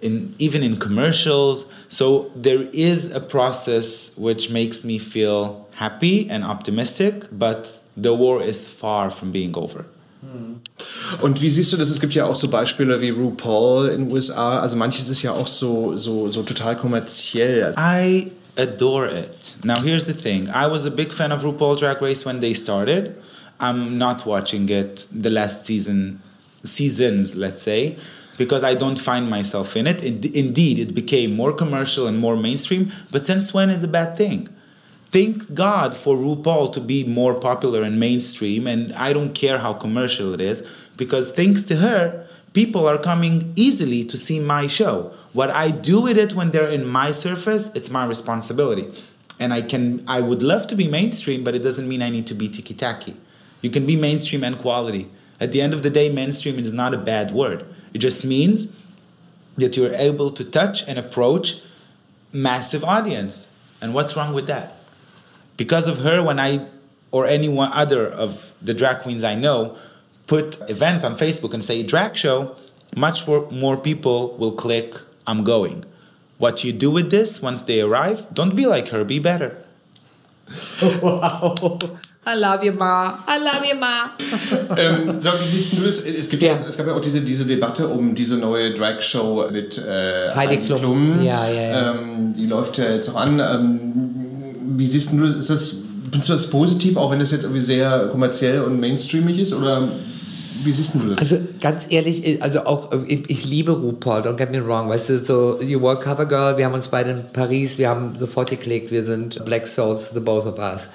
in 0.00 0.34
even 0.38 0.62
in 0.62 0.76
commercials. 0.76 1.66
So 1.88 2.30
there 2.34 2.62
is 2.72 3.10
a 3.10 3.20
process 3.20 4.16
which 4.16 4.50
makes 4.50 4.84
me 4.84 4.98
feel 4.98 5.66
happy 5.76 6.28
and 6.30 6.44
optimistic, 6.44 7.26
but 7.30 7.80
the 7.96 8.14
war 8.14 8.42
is 8.42 8.68
far 8.68 9.10
from 9.10 9.32
being 9.32 9.56
over. 9.56 9.86
Hmm. 10.20 10.60
Und 11.22 11.40
wie 11.40 11.50
siehst 11.50 11.72
du 11.72 11.76
das? 11.76 11.90
Es 11.90 12.00
gibt 12.00 12.14
ja 12.14 12.26
auch 12.26 12.34
so 12.34 12.48
Beispiele 12.48 13.00
wie 13.00 13.10
RuPaul 13.10 13.88
in 13.88 14.04
den 14.04 14.12
USA. 14.12 14.60
Also 14.60 14.76
manches 14.76 15.08
ist 15.08 15.22
ja 15.22 15.32
auch 15.32 15.46
so, 15.46 15.96
so, 15.96 16.30
so 16.30 16.42
total 16.42 16.76
kommerziell. 16.76 17.72
I 17.76 18.32
adore 18.56 19.08
it. 19.08 19.56
Now, 19.64 19.80
here's 19.80 20.04
the 20.04 20.12
thing 20.12 20.48
I 20.48 20.66
was 20.66 20.84
a 20.84 20.90
big 20.90 21.12
fan 21.12 21.32
of 21.32 21.42
RuPaul 21.42 21.78
Drag 21.78 22.02
Race 22.02 22.24
when 22.24 22.40
they 22.40 22.52
started. 22.52 23.14
I'm 23.60 23.98
not 23.98 24.26
watching 24.26 24.68
it 24.68 25.06
the 25.10 25.30
last 25.30 25.66
season, 25.66 26.20
seasons, 26.62 27.34
let's 27.34 27.62
say, 27.62 27.96
because 28.38 28.64
I 28.64 28.74
don't 28.74 28.98
find 28.98 29.28
myself 29.28 29.76
in 29.76 29.86
it. 29.86 30.02
In- 30.02 30.32
Indeed, 30.34 30.78
it 30.78 30.94
became 30.94 31.36
more 31.36 31.52
commercial 31.52 32.06
and 32.06 32.18
more 32.18 32.36
mainstream, 32.36 32.92
but 33.10 33.26
since 33.26 33.52
when 33.52 33.68
is 33.68 33.82
a 33.82 33.88
bad 33.88 34.16
thing? 34.16 34.48
Thank 35.10 35.54
God 35.54 35.94
for 35.94 36.16
RuPaul 36.16 36.72
to 36.74 36.80
be 36.80 37.02
more 37.04 37.34
popular 37.34 37.82
and 37.82 37.98
mainstream, 37.98 38.66
and 38.66 38.92
I 38.94 39.12
don't 39.12 39.34
care 39.34 39.58
how 39.58 39.72
commercial 39.74 40.32
it 40.34 40.40
is, 40.40 40.62
because 40.96 41.30
thanks 41.30 41.62
to 41.64 41.76
her, 41.76 42.26
people 42.52 42.86
are 42.86 42.98
coming 42.98 43.52
easily 43.56 44.04
to 44.04 44.16
see 44.18 44.38
my 44.38 44.66
show. 44.66 45.12
What 45.32 45.50
I 45.50 45.70
do 45.70 46.00
with 46.00 46.18
it 46.18 46.34
when 46.34 46.50
they're 46.50 46.68
in 46.68 46.86
my 46.86 47.12
surface, 47.12 47.70
it's 47.74 47.90
my 47.90 48.04
responsibility. 48.04 48.90
And 49.40 49.54
I 49.54 49.62
can 49.62 50.02
I 50.08 50.20
would 50.20 50.42
love 50.42 50.66
to 50.66 50.76
be 50.76 50.88
mainstream, 50.88 51.44
but 51.44 51.54
it 51.54 51.62
doesn't 51.62 51.88
mean 51.88 52.02
I 52.02 52.10
need 52.10 52.26
to 52.26 52.34
be 52.34 52.48
tiki-taki. 52.48 53.16
You 53.62 53.70
can 53.70 53.86
be 53.86 53.96
mainstream 53.96 54.42
and 54.42 54.58
quality. 54.58 55.08
At 55.40 55.52
the 55.52 55.60
end 55.60 55.72
of 55.72 55.82
the 55.82 55.90
day, 55.90 56.08
mainstream 56.08 56.58
is 56.58 56.72
not 56.72 56.94
a 56.94 56.98
bad 56.98 57.30
word. 57.30 57.64
It 57.94 57.98
just 57.98 58.24
means 58.24 58.68
that 59.56 59.76
you're 59.76 59.94
able 59.94 60.30
to 60.30 60.44
touch 60.44 60.86
and 60.88 60.98
approach 60.98 61.60
massive 62.32 62.84
audience. 62.84 63.52
And 63.80 63.94
what's 63.94 64.16
wrong 64.16 64.32
with 64.32 64.46
that? 64.46 64.76
Because 65.56 65.88
of 65.88 65.98
her, 65.98 66.22
when 66.22 66.38
I 66.38 66.66
or 67.10 67.26
any 67.26 67.48
one 67.48 67.72
other 67.72 68.06
of 68.06 68.52
the 68.60 68.74
drag 68.74 69.00
queens 69.00 69.24
I 69.24 69.34
know 69.34 69.76
put 70.26 70.58
event 70.68 71.04
on 71.04 71.16
Facebook 71.16 71.54
and 71.54 71.64
say 71.64 71.82
drag 71.82 72.16
show, 72.16 72.54
much 72.94 73.26
more 73.26 73.76
people 73.76 74.36
will 74.36 74.52
click 74.52 74.94
I'm 75.26 75.44
going. 75.44 75.84
What 76.36 76.64
you 76.64 76.72
do 76.72 76.90
with 76.90 77.10
this 77.10 77.42
once 77.42 77.62
they 77.62 77.80
arrive, 77.80 78.26
don't 78.32 78.54
be 78.54 78.66
like 78.66 78.88
her, 78.88 79.04
be 79.04 79.18
better. 79.18 79.64
Wow. 81.02 81.54
I 82.28 82.38
love 82.38 82.64
you, 82.64 82.72
Ma. 82.72 83.18
I 83.26 83.38
love 83.38 83.64
you, 83.64 83.78
Ma. 83.78 84.10
ähm, 84.76 85.20
so, 85.20 85.30
wie 85.40 85.46
siehst 85.46 85.72
du 85.72 85.82
das? 85.82 86.00
Es, 86.00 86.28
gibt 86.28 86.42
ja. 86.42 86.52
jetzt, 86.52 86.66
es 86.68 86.76
gab 86.76 86.86
ja 86.86 86.94
auch 86.94 87.00
diese, 87.00 87.22
diese 87.22 87.46
Debatte 87.46 87.88
um 87.88 88.14
diese 88.14 88.36
neue 88.36 88.74
Drag-Show 88.74 89.46
mit 89.50 89.78
äh, 89.78 90.30
Heidi, 90.34 90.56
Heidi 90.56 90.66
Klum. 90.66 90.78
Klum. 90.78 91.24
Ja, 91.24 91.48
ja, 91.48 91.62
ja. 91.62 91.90
Ähm, 91.92 92.34
die 92.36 92.46
läuft 92.46 92.76
ja 92.76 92.84
jetzt 92.92 93.08
auch 93.08 93.16
an. 93.16 93.40
Ähm, 93.40 93.80
wie 94.76 94.86
siehst 94.86 95.12
du 95.12 95.26
das? 95.26 95.36
Ist 95.36 95.50
das? 95.50 95.76
Findest 96.10 96.28
du 96.28 96.32
das 96.34 96.50
positiv, 96.50 96.96
auch 96.96 97.10
wenn 97.10 97.18
das 97.18 97.30
jetzt 97.32 97.44
irgendwie 97.44 97.60
sehr 97.60 98.08
kommerziell 98.10 98.62
und 98.62 98.80
mainstreamig 98.80 99.38
ist? 99.38 99.52
Oder 99.52 99.88
wie 100.64 100.72
siehst 100.72 100.94
du 100.94 101.00
das? 101.00 101.18
Also 101.18 101.38
ganz 101.60 101.86
ehrlich, 101.90 102.42
also 102.42 102.60
auch 102.64 102.90
ich, 103.06 103.28
ich, 103.28 103.44
liebe 103.44 103.72
RuPaul, 103.72 104.22
don't 104.22 104.36
get 104.36 104.50
me 104.50 104.66
wrong, 104.66 104.88
weißt 104.88 105.10
du, 105.10 105.18
so 105.18 105.60
You 105.60 105.80
Were 105.82 105.98
Cover 105.98 106.26
Girl, 106.26 106.56
wir 106.56 106.64
haben 106.64 106.74
uns 106.74 106.88
beide 106.88 107.10
in 107.10 107.20
Paris, 107.32 107.78
wir 107.78 107.88
haben 107.88 108.16
sofort 108.16 108.50
geklickt, 108.50 108.90
wir 108.90 109.04
sind 109.04 109.44
Black 109.44 109.68
Souls, 109.68 110.10
the 110.10 110.20
both 110.20 110.46
of 110.46 110.58
us. 110.58 110.88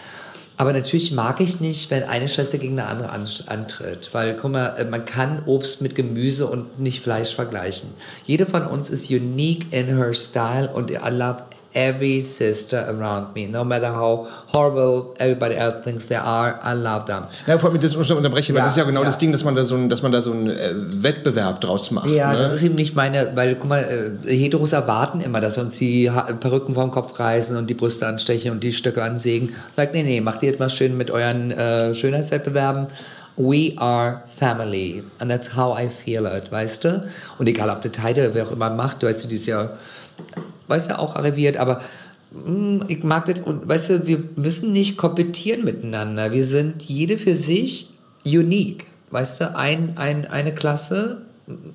Aber 0.64 0.72
natürlich 0.72 1.12
mag 1.12 1.42
ich 1.42 1.60
nicht, 1.60 1.92
wenn 1.92 2.04
eine 2.04 2.30
Schwester 2.30 2.58
gegen 2.58 2.80
eine 2.80 2.88
andere 2.88 3.10
antritt. 3.50 4.14
Weil, 4.14 4.38
guck 4.38 4.54
mal, 4.54 4.78
äh, 4.78 4.86
man 4.86 5.04
kann 5.04 5.44
Obst 5.46 5.82
mit 5.82 5.94
Gemüse 5.94 6.48
und 6.48 6.80
nicht 6.80 7.04
Fleisch 7.04 7.36
vergleichen. 7.36 7.90
Jede 8.26 8.46
von 8.46 8.66
uns 8.66 8.90
ist 8.90 9.10
unique 9.10 9.66
in 9.74 9.88
her 9.88 10.14
style 10.14 10.74
und 10.74 10.90
I 10.90 11.10
love 11.10 11.44
every 11.74 12.22
sister 12.22 12.88
around 12.88 13.34
me, 13.36 13.48
no 13.48 13.64
matter 13.64 13.92
how 13.92 14.28
horrible 14.48 15.16
everybody 15.20 15.56
else 15.56 15.84
thinks 15.84 16.08
they 16.08 16.16
are, 16.16 16.60
I 16.64 16.74
love 16.74 17.06
them. 17.06 17.24
Ja, 17.48 17.58
vor 17.58 17.72
allem 17.72 17.82
das 17.82 17.96
unterbrechen, 17.96 18.54
ja, 18.54 18.60
weil 18.60 18.66
das 18.66 18.74
ist 18.74 18.78
ja 18.78 18.84
genau 18.84 19.02
ja. 19.02 19.08
das 19.08 19.18
Ding, 19.18 19.32
dass 19.32 19.44
man 19.44 19.56
da 19.56 19.66
so 19.66 19.76
ein, 19.76 19.90
dass 19.90 20.02
man 20.02 20.12
da 20.12 20.22
so 20.22 20.32
einen 20.32 20.50
äh, 20.50 20.74
Wettbewerb 21.04 21.62
draus 21.62 21.92
macht. 21.92 22.10
Ja, 22.10 22.34
ne? 22.34 22.40
das 22.40 22.54
ist 22.56 22.64
eben 22.64 22.76
nicht 22.76 22.96
meine, 22.96 23.32
weil 23.36 23.56
guck 23.56 23.70
mal, 23.70 24.18
äh, 24.26 24.36
Heteros 24.36 24.74
erwarten 24.74 25.22
immer, 25.22 25.42
dass 25.42 25.56
wir 25.56 25.64
uns 25.64 25.78
die 25.78 26.12
Perücken 26.40 26.76
vom 26.76 26.92
Kopf 26.92 27.20
reißen 27.20 27.58
und 27.58 27.70
die 27.70 27.74
Brüste 27.74 28.08
anstechen 28.08 28.52
und 28.52 28.64
die 28.64 28.74
Stöcke 28.74 29.04
ansägen. 29.04 29.56
Sagt, 29.76 29.94
nee, 29.94 30.04
nee, 30.04 30.22
macht 30.22 30.44
ihr 30.44 30.50
jetzt 30.50 30.60
mal 30.60 30.70
schön 30.70 30.98
mit 30.98 31.12
euren 31.12 31.52
äh, 31.52 31.94
Schönheitswettbewerben. 31.96 32.88
We 33.36 33.74
are 33.78 34.22
family. 34.38 35.04
And 35.18 35.32
that's 35.32 35.56
how 35.56 35.76
I 35.76 35.90
feel 35.90 36.26
it, 36.26 36.52
weißt 36.52 36.84
du? 36.84 37.04
Und 37.40 37.48
egal, 37.48 37.70
ob 37.72 37.82
der 37.82 37.92
Teile, 37.92 38.36
wer 38.36 38.46
auch 38.46 38.52
immer 38.52 38.70
macht, 38.70 39.02
weißt 39.02 39.24
du, 39.24 39.28
dieses 39.28 39.48
Jahr 39.48 39.72
weißt 40.68 40.92
du, 40.92 41.00
auch 41.00 41.16
arriviert, 41.16 41.58
aber 41.58 41.82
mh, 42.32 42.46
hm, 42.46 42.80
ich 42.88 43.04
mag 43.04 43.26
das 43.26 43.42
und 43.42 43.68
weißt 43.68 43.90
du, 43.90 44.08
wir 44.08 44.24
müssen 44.36 44.74
nicht 44.74 44.98
kompetieren 44.98 45.64
miteinander. 45.64 46.32
Wir 46.32 46.46
sind 46.46 46.84
jede 46.84 47.18
für 47.18 47.36
sich 47.36 47.90
unique. 48.26 48.86
Weißt 49.12 49.42
du, 49.42 49.56
ein, 49.56 49.94
ein, 49.98 50.26
eine 50.26 50.56
Klasse 50.56 51.22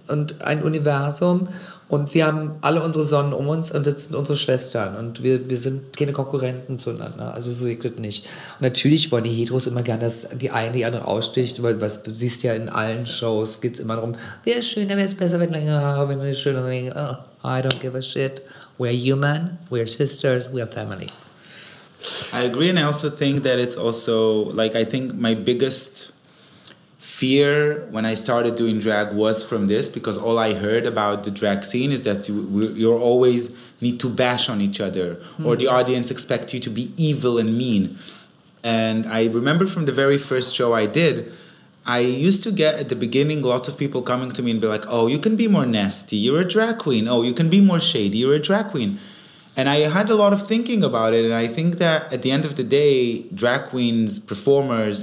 und 0.08 0.42
ein 0.42 0.62
Universum 0.62 1.48
und 1.88 2.12
wir 2.14 2.26
haben 2.26 2.56
alle 2.60 2.82
unsere 2.82 3.04
Sonnen 3.04 3.32
um 3.32 3.48
uns 3.48 3.70
und 3.70 3.86
das 3.86 4.04
sind 4.04 4.14
unsere 4.14 4.36
Schwestern 4.36 4.96
und 4.96 5.22
wir, 5.22 5.48
wir 5.48 5.58
sind 5.58 5.96
keine 5.96 6.12
Konkurrenten 6.12 6.78
zueinander. 6.78 7.32
Also 7.34 7.50
so 7.52 7.64
ich 7.66 7.80
das 7.80 7.96
nicht. 7.98 8.26
Und 8.26 8.62
natürlich 8.62 9.10
wollen 9.10 9.24
die 9.24 9.30
Heteros 9.30 9.66
immer 9.66 9.82
gerne, 9.82 10.04
dass 10.04 10.28
die 10.28 10.50
eine 10.50 10.72
die 10.72 10.84
andere 10.84 11.06
aussticht, 11.06 11.62
weil 11.62 11.80
was 11.80 12.02
du 12.02 12.14
siehst 12.14 12.42
ja 12.42 12.52
in 12.52 12.68
allen 12.68 13.06
Shows 13.06 13.60
geht 13.60 13.74
es 13.74 13.80
immer 13.80 13.96
darum, 13.96 14.16
wer 14.44 14.58
ist 14.58 14.68
schöner, 14.68 14.96
wer 14.96 15.06
ist 15.06 15.18
besser, 15.18 15.40
wenn 15.40 15.50
längere 15.50 15.80
Haare, 15.80 16.08
wenn 16.08 16.18
du 16.18 16.34
schöner, 16.34 16.62
oh, 16.62 17.46
I 17.46 17.62
don't 17.62 17.80
give 17.80 17.96
a 17.96 18.02
shit. 18.02 18.42
We're 18.78 18.92
human, 18.92 19.58
we're 19.70 19.86
sisters, 19.86 20.48
we're 20.52 20.66
family. 20.66 21.08
I 22.32 22.44
agree, 22.44 22.68
and 22.68 22.78
I 22.78 22.84
also 22.84 23.10
think 23.10 23.42
that 23.42 23.58
it's 23.58 23.76
also 23.76 24.52
like 24.52 24.76
I 24.76 24.84
think 24.84 25.14
my 25.14 25.34
biggest 25.34 26.12
fear 27.18 27.84
when 27.90 28.06
I 28.06 28.14
started 28.14 28.54
doing 28.54 28.78
drag 28.78 29.12
was 29.12 29.42
from 29.42 29.66
this 29.66 29.88
because 29.88 30.16
all 30.16 30.38
I 30.38 30.54
heard 30.54 30.86
about 30.86 31.24
the 31.24 31.32
drag 31.32 31.64
scene 31.64 31.90
is 31.90 32.02
that 32.02 32.28
you 32.28 32.36
you're 32.82 33.02
always 33.10 33.42
need 33.80 33.98
to 34.04 34.08
bash 34.08 34.48
on 34.48 34.60
each 34.60 34.80
other 34.80 35.08
mm-hmm. 35.16 35.46
or 35.46 35.56
the 35.56 35.66
audience 35.66 36.12
expect 36.12 36.54
you 36.54 36.60
to 36.60 36.70
be 36.70 36.84
evil 36.96 37.34
and 37.42 37.58
mean. 37.58 37.98
And 38.62 39.00
I 39.18 39.26
remember 39.26 39.66
from 39.66 39.84
the 39.90 39.96
very 40.02 40.18
first 40.30 40.54
show 40.54 40.68
I 40.82 40.86
did, 40.86 41.14
I 41.84 41.98
used 42.30 42.42
to 42.46 42.52
get 42.52 42.72
at 42.82 42.88
the 42.88 42.98
beginning 43.06 43.42
lots 43.42 43.66
of 43.66 43.74
people 43.82 44.00
coming 44.12 44.30
to 44.36 44.40
me 44.44 44.50
and 44.54 44.60
be 44.60 44.68
like, 44.74 44.86
"Oh, 44.96 45.04
you 45.14 45.18
can 45.26 45.34
be 45.42 45.48
more 45.56 45.66
nasty. 45.80 46.18
You're 46.24 46.42
a 46.46 46.50
drag 46.56 46.74
queen. 46.86 47.04
Oh, 47.12 47.22
you 47.28 47.34
can 47.40 47.48
be 47.56 47.60
more 47.70 47.82
shady. 47.92 48.18
You're 48.22 48.38
a 48.42 48.44
drag 48.50 48.66
queen." 48.74 48.90
And 49.58 49.66
I 49.76 49.78
had 49.98 50.08
a 50.14 50.18
lot 50.22 50.32
of 50.36 50.40
thinking 50.52 50.80
about 50.90 51.10
it, 51.18 51.24
and 51.28 51.36
I 51.44 51.48
think 51.56 51.70
that 51.84 52.00
at 52.14 52.20
the 52.24 52.30
end 52.36 52.44
of 52.48 52.52
the 52.58 52.66
day, 52.80 52.98
drag 53.42 53.62
queens, 53.72 54.10
performers 54.32 54.98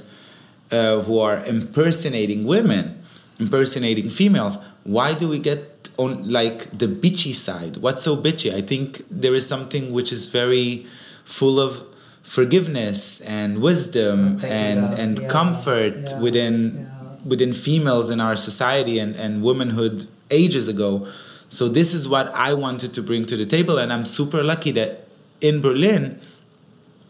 uh, 0.72 1.02
who 1.02 1.20
are 1.20 1.44
impersonating 1.46 2.46
women, 2.46 3.04
impersonating 3.40 4.10
females, 4.10 4.58
why 4.84 5.14
do 5.14 5.28
we 5.28 5.40
get 5.40 5.90
on 5.98 6.30
like 6.30 6.78
the 6.78 6.88
bitchy 6.88 7.34
side? 7.34 7.78
What's 7.78 8.04
so 8.04 8.18
bitchy? 8.18 8.54
I 8.54 8.62
think 8.62 9.04
there 9.10 9.34
is 9.34 9.48
something 9.48 9.92
which 9.94 10.12
is 10.12 10.28
very 10.28 10.86
full 11.24 11.60
of 11.60 11.84
forgiveness 12.24 13.22
and 13.22 13.60
wisdom 13.60 14.38
okay, 14.38 14.50
and 14.50 14.82
yeah, 14.82 15.00
and 15.00 15.20
yeah, 15.20 15.28
comfort 15.28 16.10
yeah, 16.10 16.20
within 16.20 16.92
within 17.24 17.54
females 17.54 18.10
in 18.10 18.20
our 18.20 18.36
society 18.36 19.00
and 19.00 19.16
and 19.16 19.42
womanhood 19.42 20.08
ages 20.32 20.68
ago. 20.68 21.08
So 21.50 21.70
this 21.70 21.94
is 21.94 22.08
what 22.08 22.28
i 22.34 22.54
wanted 22.54 22.94
to 22.96 23.02
bring 23.02 23.26
to 23.26 23.38
the 23.38 23.46
table 23.46 23.78
and 23.78 23.94
i'm 23.94 24.04
super 24.04 24.44
lucky 24.44 24.72
that 24.72 25.08
in 25.40 25.62
berlin 25.62 26.20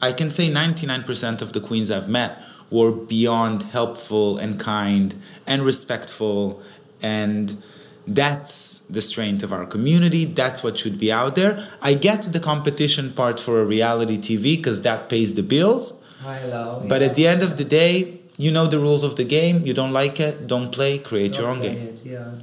i 0.02 0.12
can 0.12 0.30
say 0.30 0.52
99% 0.52 1.42
of 1.42 1.54
the 1.54 1.60
queens 1.60 1.90
i've 1.90 2.10
met 2.10 2.38
were 2.76 2.92
beyond 2.92 3.64
helpful 3.78 4.38
and 4.38 4.60
kind 4.60 5.08
and 5.48 5.64
respectful 5.64 6.62
and 7.02 7.62
that's 8.08 8.80
the 8.98 9.02
strength 9.02 9.42
of 9.42 9.52
our 9.52 9.66
community. 9.66 10.26
That's 10.26 10.62
what 10.64 10.78
should 10.78 11.00
be 11.00 11.12
out 11.12 11.34
there. 11.36 11.68
I 11.82 11.96
get 11.96 12.22
the 12.24 12.40
competition 12.40 13.14
part 13.14 13.40
for 13.40 13.62
a 13.62 13.66
reality 13.66 14.18
TV 14.18 14.58
because 14.58 14.82
that 14.82 15.10
pays 15.10 15.34
the 15.34 15.42
bills. 15.42 15.94
Hello, 16.22 16.84
but 16.88 17.02
yeah. 17.02 17.08
at 17.08 17.16
the 17.16 17.28
end 17.28 17.42
of 17.44 17.58
the 17.58 17.64
day, 17.64 18.22
you 18.38 18.52
know 18.52 18.68
the 18.68 18.78
rules 18.78 19.04
of 19.04 19.16
the 19.16 19.24
game. 19.24 19.66
You 19.66 19.74
don't 19.74 19.92
like 19.92 20.20
it, 20.20 20.48
don't 20.48 20.72
play, 20.72 21.00
create 21.00 21.34
don't 21.34 21.42
your 21.42 21.50
own 21.52 21.62
game. 21.62 21.90
Yeah, 22.04 22.34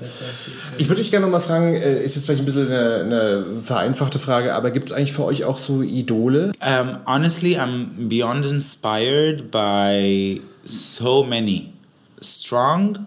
ich 0.78 0.88
würde 0.88 1.02
dich 1.02 1.10
gerne 1.10 1.26
noch 1.26 1.32
mal 1.32 1.40
fragen, 1.40 1.74
äh, 1.74 2.02
ist 2.02 2.16
jetzt 2.16 2.26
vielleicht 2.26 2.42
ein 2.42 2.46
bisschen 2.46 2.66
eine, 2.66 3.00
eine 3.00 3.62
vereinfachte 3.62 4.18
Frage, 4.18 4.54
aber 4.54 4.70
gibt 4.70 4.90
es 4.90 4.96
eigentlich 4.96 5.12
für 5.12 5.24
euch 5.24 5.44
auch 5.44 5.58
so 5.58 5.82
Idole? 5.82 6.52
Um, 6.60 6.98
honestly, 7.06 7.56
I'm 7.56 8.08
beyond 8.08 8.46
inspired 8.46 9.50
by 9.50 10.40
so 10.64 11.22
many 11.24 11.72
strong, 12.20 13.06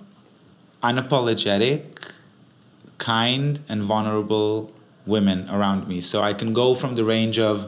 unapologetic, 0.82 1.82
kind 2.98 3.62
and 3.68 3.88
vulnerable 3.88 4.70
women 5.06 5.50
around 5.50 5.88
me. 5.88 6.02
So 6.02 6.22
I 6.22 6.34
can 6.34 6.54
go 6.54 6.74
from 6.74 6.96
the 6.96 7.04
range 7.04 7.40
of 7.40 7.68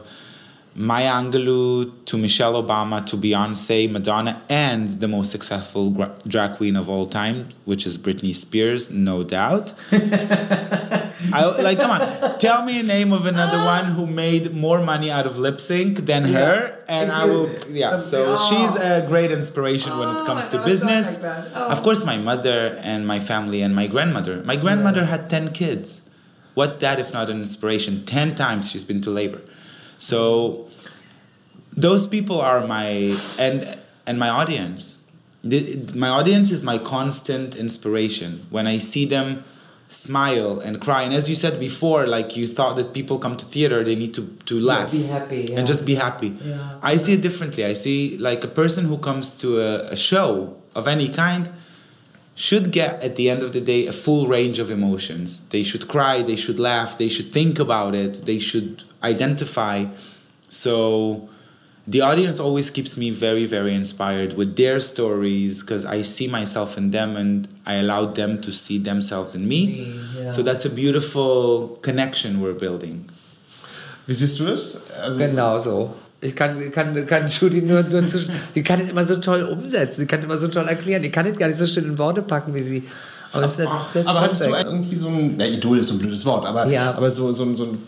Maya 0.78 1.10
Angelou 1.10 1.92
to 2.04 2.16
Michelle 2.16 2.54
Obama 2.54 3.04
to 3.06 3.16
Beyonce, 3.16 3.90
Madonna, 3.90 4.40
and 4.48 4.88
the 5.00 5.08
most 5.08 5.32
successful 5.32 5.90
gra- 5.90 6.14
drag 6.24 6.56
queen 6.56 6.76
of 6.76 6.88
all 6.88 7.06
time, 7.06 7.48
which 7.64 7.84
is 7.84 7.98
Britney 7.98 8.32
Spears, 8.32 8.88
no 8.88 9.24
doubt. 9.24 9.74
I, 11.32 11.44
like, 11.60 11.80
come 11.80 11.90
on, 11.90 12.38
tell 12.38 12.64
me 12.64 12.78
a 12.78 12.84
name 12.84 13.12
of 13.12 13.26
another 13.26 13.58
one 13.66 13.86
who 13.86 14.06
made 14.06 14.54
more 14.54 14.80
money 14.80 15.10
out 15.10 15.26
of 15.26 15.36
lip 15.36 15.60
sync 15.60 16.06
than 16.06 16.28
yeah. 16.28 16.32
her, 16.32 16.84
and 16.88 17.10
I 17.10 17.24
will. 17.24 17.50
Yeah, 17.68 17.96
so 17.96 18.36
oh. 18.38 18.48
she's 18.48 18.80
a 18.80 19.04
great 19.08 19.32
inspiration 19.32 19.98
when 19.98 20.08
it 20.14 20.24
comes 20.26 20.46
to 20.48 20.62
business. 20.64 21.20
Like 21.20 21.44
oh. 21.56 21.70
Of 21.70 21.82
course, 21.82 22.04
my 22.04 22.18
mother 22.18 22.78
and 22.82 23.04
my 23.04 23.18
family 23.18 23.62
and 23.62 23.74
my 23.74 23.88
grandmother. 23.88 24.44
My 24.44 24.54
grandmother 24.54 25.00
yeah. 25.00 25.06
had 25.06 25.28
ten 25.28 25.50
kids. 25.50 26.08
What's 26.54 26.76
that 26.76 27.00
if 27.00 27.12
not 27.12 27.30
an 27.30 27.40
inspiration? 27.40 28.04
Ten 28.04 28.36
times 28.36 28.70
she's 28.70 28.84
been 28.84 29.00
to 29.00 29.10
labor. 29.10 29.42
So 29.98 30.68
those 31.76 32.06
people 32.06 32.40
are 32.40 32.66
my 32.66 33.16
and 33.38 33.78
and 34.06 34.18
my 34.18 34.28
audience. 34.28 34.98
The, 35.44 35.92
my 35.94 36.08
audience 36.08 36.50
is 36.50 36.64
my 36.64 36.78
constant 36.78 37.54
inspiration. 37.54 38.46
When 38.50 38.66
I 38.66 38.78
see 38.78 39.04
them 39.04 39.44
smile 39.88 40.58
and 40.60 40.80
cry, 40.80 41.02
and 41.02 41.14
as 41.14 41.28
you 41.28 41.36
said 41.36 41.60
before, 41.60 42.06
like 42.06 42.36
you 42.36 42.46
thought 42.46 42.76
that 42.76 42.92
people 42.92 43.18
come 43.18 43.36
to 43.36 43.44
theater, 43.44 43.84
they 43.84 43.94
need 43.94 44.14
to 44.14 44.26
to 44.46 44.60
laugh, 44.60 44.92
yeah, 44.92 45.00
be 45.00 45.06
happy, 45.06 45.40
yeah. 45.50 45.58
and 45.58 45.66
just 45.66 45.84
be 45.84 45.94
happy. 45.94 46.36
Yeah. 46.42 46.78
I 46.82 46.96
see 46.96 47.14
it 47.14 47.20
differently. 47.20 47.64
I 47.64 47.74
see 47.74 48.18
like 48.18 48.42
a 48.44 48.48
person 48.48 48.86
who 48.86 48.98
comes 48.98 49.34
to 49.36 49.60
a, 49.60 49.92
a 49.92 49.96
show 49.96 50.56
of 50.74 50.86
any 50.88 51.08
kind 51.08 51.48
should 52.38 52.70
get 52.70 53.02
at 53.02 53.16
the 53.16 53.28
end 53.28 53.42
of 53.42 53.52
the 53.52 53.60
day 53.60 53.88
a 53.88 53.92
full 53.92 54.28
range 54.28 54.60
of 54.60 54.70
emotions. 54.70 55.48
They 55.48 55.64
should 55.64 55.88
cry, 55.88 56.22
they 56.22 56.36
should 56.36 56.60
laugh, 56.60 56.96
they 56.96 57.08
should 57.08 57.32
think 57.32 57.58
about 57.58 57.96
it, 57.96 58.26
they 58.26 58.38
should 58.38 58.84
identify. 59.02 59.86
So 60.48 61.28
the 61.84 62.00
audience 62.00 62.38
always 62.38 62.70
keeps 62.70 62.96
me 62.96 63.10
very, 63.10 63.44
very 63.44 63.74
inspired 63.74 64.34
with 64.34 64.54
their 64.54 64.78
stories 64.78 65.62
because 65.62 65.84
I 65.84 66.02
see 66.02 66.28
myself 66.28 66.78
in 66.78 66.92
them 66.92 67.16
and 67.16 67.48
I 67.66 67.74
allow 67.74 68.06
them 68.06 68.40
to 68.42 68.52
see 68.52 68.78
themselves 68.78 69.34
in 69.34 69.48
me. 69.48 69.60
yeah. 70.16 70.28
So 70.30 70.42
that's 70.42 70.64
a 70.64 70.70
beautiful 70.70 71.80
connection 71.82 72.40
we're 72.40 72.60
building. 72.66 73.10
Wie 74.06 74.14
siehst 74.14 74.38
du 74.38 74.46
das? 74.46 74.80
Also 75.02 75.18
Genau 75.18 75.58
so. 75.58 75.92
Ich 76.20 76.34
kann, 76.34 76.72
kann, 76.72 77.06
kann 77.06 77.28
Judy 77.28 77.62
nur, 77.62 77.82
nur 77.84 78.08
zu, 78.08 78.18
die 78.54 78.62
kann 78.64 78.80
es 78.80 78.90
immer 78.90 79.06
so 79.06 79.16
toll 79.16 79.42
umsetzen, 79.44 80.00
die 80.00 80.06
kann 80.06 80.22
immer 80.22 80.36
so 80.38 80.48
toll 80.48 80.66
erklären, 80.66 81.00
die 81.02 81.10
kann 81.10 81.26
es 81.26 81.38
gar 81.38 81.46
nicht 81.46 81.58
so 81.58 81.66
schön 81.66 81.84
in 81.84 81.98
Worte 81.98 82.22
packen 82.22 82.54
wie 82.54 82.62
sie. 82.62 82.82
Aber, 83.32 83.42
das, 83.42 83.56
das, 83.56 83.68
das 83.94 84.06
aber 84.06 84.20
hattest 84.22 84.40
du 84.40 84.46
irgendwie 84.46 84.96
so 84.96 85.08
ein, 85.08 85.36
na, 85.36 85.46
Idol 85.46 85.78
ist 85.78 85.88
so 85.88 85.94
ein 85.94 85.98
blödes 85.98 86.24
Wort, 86.24 86.44
aber, 86.44 86.66
Ja. 86.66 86.92
aber 86.94 87.10
so, 87.10 87.32
so, 87.32 87.54
so 87.54 87.64
ein 87.64 87.78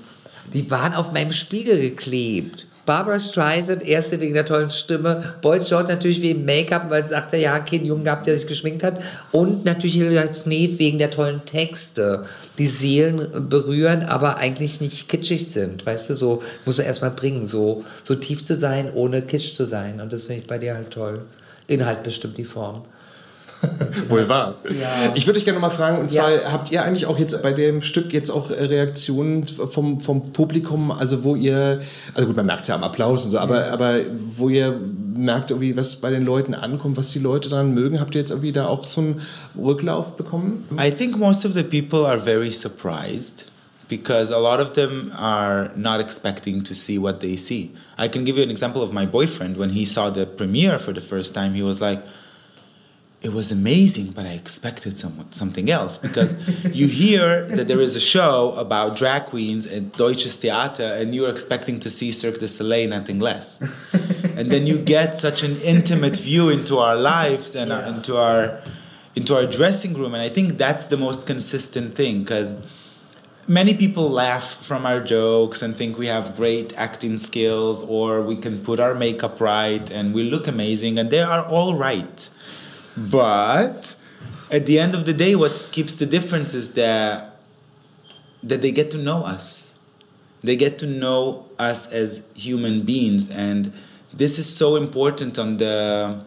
Die 0.53 0.71
waren 0.71 0.95
auf 0.95 1.12
meinem 1.12 1.33
Spiegel 1.33 1.81
geklebt. 1.81 2.66
Barbara 2.90 3.20
Streisand, 3.20 3.87
erste 3.87 4.18
wegen 4.18 4.35
der 4.35 4.44
tollen 4.44 4.72
Stimme. 4.72 5.37
Boyd 5.42 5.64
George 5.64 5.92
natürlich 5.92 6.20
wegen 6.22 6.44
Make-up, 6.44 6.90
weil 6.90 7.07
sagt 7.07 7.33
er, 7.33 7.38
ja, 7.38 7.61
keinen 7.61 7.87
Jungen 7.87 8.03
gehabt, 8.03 8.26
der 8.26 8.37
sich 8.37 8.48
geschminkt 8.48 8.83
hat. 8.83 9.00
Und 9.31 9.64
natürlich 9.64 9.94
Hilda 9.94 10.24
Knef 10.24 10.81
wegen 10.81 10.98
der 10.98 11.12
tollen 11.12 11.44
Texte, 11.44 12.24
die 12.59 12.66
Seelen 12.66 13.48
berühren, 13.48 14.03
aber 14.03 14.38
eigentlich 14.38 14.81
nicht 14.81 15.09
kitschig 15.09 15.46
sind. 15.53 15.87
Weißt 15.87 16.11
du, 16.11 16.16
so 16.16 16.42
muss 16.64 16.81
er 16.81 16.87
erstmal 16.87 17.12
bringen, 17.12 17.44
so, 17.44 17.85
so 18.03 18.16
tief 18.16 18.44
zu 18.44 18.57
sein, 18.57 18.90
ohne 18.92 19.22
kitsch 19.22 19.55
zu 19.55 19.66
sein. 19.66 20.00
Und 20.00 20.12
das 20.12 20.24
finde 20.24 20.40
ich 20.40 20.48
bei 20.48 20.59
dir 20.59 20.74
halt 20.74 20.90
toll. 20.90 21.22
Inhalt 21.68 22.03
bestimmt 22.03 22.38
die 22.38 22.44
Form. 22.44 22.83
Wohl 24.09 24.29
wahr. 24.29 24.55
Ja. 24.70 25.12
Ich 25.14 25.27
würde 25.27 25.38
euch 25.38 25.44
gerne 25.44 25.59
mal 25.61 25.70
fragen, 25.70 25.99
und 25.99 26.12
Ja. 26.12 26.23
zwar 26.25 26.53
habt 26.53 26.70
ihr 26.73 26.83
eigentlich 26.83 27.07
auch 27.07 27.18
jetzt 27.18 27.40
bei 27.42 27.53
dem 27.53 27.83
Stück 27.83 28.12
jetzt 28.12 28.31
auch 28.31 28.51
äh, 28.51 28.64
Reaktionen 28.64 29.46
vom, 29.46 30.01
vom 30.01 30.33
Publikum, 30.33 30.90
also 30.90 31.25
wo 31.25 31.37
ihr, 31.37 31.83
also 32.14 32.27
gut, 32.27 32.37
man 32.37 32.46
merkt 32.46 32.68
ja 32.68 32.75
am 32.75 32.85
Applaus 32.85 33.25
und 33.25 33.31
so, 33.33 33.38
aber, 33.38 33.66
aber 33.73 34.01
wo 34.37 34.49
ihr 34.49 34.79
merkt 35.14 35.51
irgendwie, 35.51 35.77
was 35.77 35.96
bei 35.96 36.11
den 36.11 36.25
Leuten 36.25 36.55
ankommt, 36.55 36.96
was 36.96 37.11
die 37.12 37.18
Leute 37.18 37.49
daran 37.49 37.75
mögen, 37.75 38.01
habt 38.01 38.14
ihr 38.14 38.20
jetzt 38.20 38.31
irgendwie 38.31 38.53
da 38.53 38.66
auch 38.66 38.87
so 38.87 39.01
einen 39.03 39.20
Rücklauf 39.59 40.16
bekommen? 40.16 40.64
I 40.79 40.90
think 40.90 41.18
most 41.18 41.44
of 41.44 41.53
the 41.55 41.62
people 41.62 42.07
are 42.07 42.18
very 42.18 42.51
surprised 42.51 43.46
because 43.88 44.33
a 44.33 44.38
lot 44.38 44.61
of 44.61 44.73
them 44.73 45.11
are 45.14 45.70
not 45.77 46.01
expecting 46.01 46.62
to 46.64 46.73
see 46.75 46.96
what 46.99 47.20
they 47.20 47.37
see. 47.37 47.70
I 47.99 48.09
can 48.09 48.25
give 48.25 48.38
you 48.38 48.42
an 48.44 48.51
example 48.51 48.83
of 48.83 48.92
my 48.92 49.05
boyfriend. 49.05 49.59
When 49.59 49.70
he 49.70 49.85
saw 49.85 50.11
the 50.11 50.25
premiere 50.25 50.79
for 50.79 50.94
the 50.94 51.01
first 51.03 51.35
time, 51.35 51.55
he 51.55 51.62
was 51.62 51.81
like, 51.81 52.01
it 53.22 53.35
was 53.35 53.52
amazing, 53.52 54.12
but 54.12 54.24
I 54.24 54.30
expected 54.30 54.98
some, 54.98 55.28
something 55.30 55.68
else 55.68 55.98
because 55.98 56.35
you 56.64 56.87
hear 56.87 57.44
that 57.48 57.68
there 57.68 57.80
is 57.80 57.94
a 57.94 58.00
show 58.00 58.52
about 58.52 58.96
drag 58.96 59.26
queens 59.26 59.66
at 59.66 59.92
Deutsches 59.92 60.37
Theater 60.37 60.85
and 60.85 61.14
you're 61.14 61.28
expecting 61.28 61.78
to 61.80 61.90
see 61.90 62.12
Cirque 62.12 62.40
du 62.40 62.48
Soleil, 62.48 62.88
nothing 62.88 63.18
less. 63.18 63.61
and 64.22 64.50
then 64.50 64.66
you 64.66 64.78
get 64.78 65.20
such 65.20 65.42
an 65.42 65.61
intimate 65.61 66.16
view 66.16 66.48
into 66.48 66.78
our 66.78 66.96
lives 66.96 67.54
and 67.54 67.70
uh, 67.70 67.76
our, 67.76 67.83
into 67.85 68.16
our 68.16 68.62
into 69.16 69.35
our 69.35 69.44
dressing 69.44 69.94
room 69.94 70.14
and 70.14 70.22
I 70.22 70.28
think 70.28 70.56
that's 70.56 70.87
the 70.87 70.96
most 70.96 71.26
consistent 71.26 71.96
thing 71.96 72.20
because 72.20 72.62
many 73.48 73.74
people 73.74 74.09
laugh 74.09 74.64
from 74.64 74.87
our 74.87 75.00
jokes 75.00 75.62
and 75.62 75.74
think 75.74 75.98
we 75.98 76.06
have 76.06 76.37
great 76.37 76.72
acting 76.76 77.18
skills 77.18 77.83
or 77.83 78.22
we 78.22 78.37
can 78.37 78.64
put 78.64 78.78
our 78.78 78.94
makeup 78.94 79.40
right 79.40 79.90
and 79.90 80.14
we 80.14 80.22
look 80.22 80.46
amazing 80.46 80.96
and 80.96 81.11
they 81.11 81.20
are 81.20 81.44
all 81.44 81.74
right 81.74 82.30
but 82.96 83.96
at 84.50 84.66
the 84.66 84.79
end 84.79 84.94
of 84.94 85.05
the 85.05 85.12
day 85.12 85.35
what 85.35 85.68
keeps 85.72 85.94
the 85.94 86.07
difference 86.07 86.55
is 86.55 86.72
that 86.72 87.31
that 88.42 88.62
they 88.62 88.72
get 88.72 88.90
to 88.90 88.98
know 88.98 89.24
us. 89.24 89.74
They 90.42 90.57
get 90.57 90.79
to 90.79 90.87
know 90.87 91.46
us 91.59 91.90
as 91.92 92.31
human 92.35 92.83
beings. 92.83 93.31
And 93.31 93.72
this 94.12 94.38
is 94.38 94.55
so 94.55 94.76
important 94.76 95.38
on 95.38 95.59
the 95.59 96.24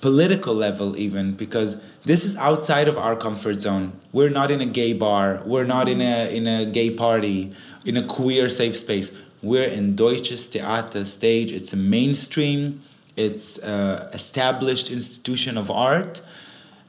political 0.00 0.54
level 0.54 0.96
even 0.96 1.32
because 1.32 1.82
this 2.04 2.24
is 2.24 2.36
outside 2.36 2.86
of 2.86 2.96
our 2.96 3.16
comfort 3.16 3.60
zone. 3.60 3.98
We're 4.12 4.30
not 4.30 4.50
in 4.50 4.60
a 4.60 4.66
gay 4.66 4.92
bar. 4.92 5.42
We're 5.44 5.64
not 5.64 5.88
in 5.88 6.00
a 6.00 6.34
in 6.34 6.46
a 6.46 6.64
gay 6.64 6.90
party 6.90 7.52
in 7.84 7.96
a 7.96 8.04
queer 8.04 8.48
safe 8.48 8.76
space. 8.76 9.16
We're 9.42 9.64
in 9.64 9.96
deutsches 9.96 10.46
theater 10.46 11.04
stage. 11.04 11.50
It's 11.50 11.72
a 11.72 11.76
mainstream 11.76 12.82
it's 13.26 13.58
a 13.58 14.08
established 14.20 14.90
institution 14.98 15.58
of 15.58 15.70
art 15.70 16.20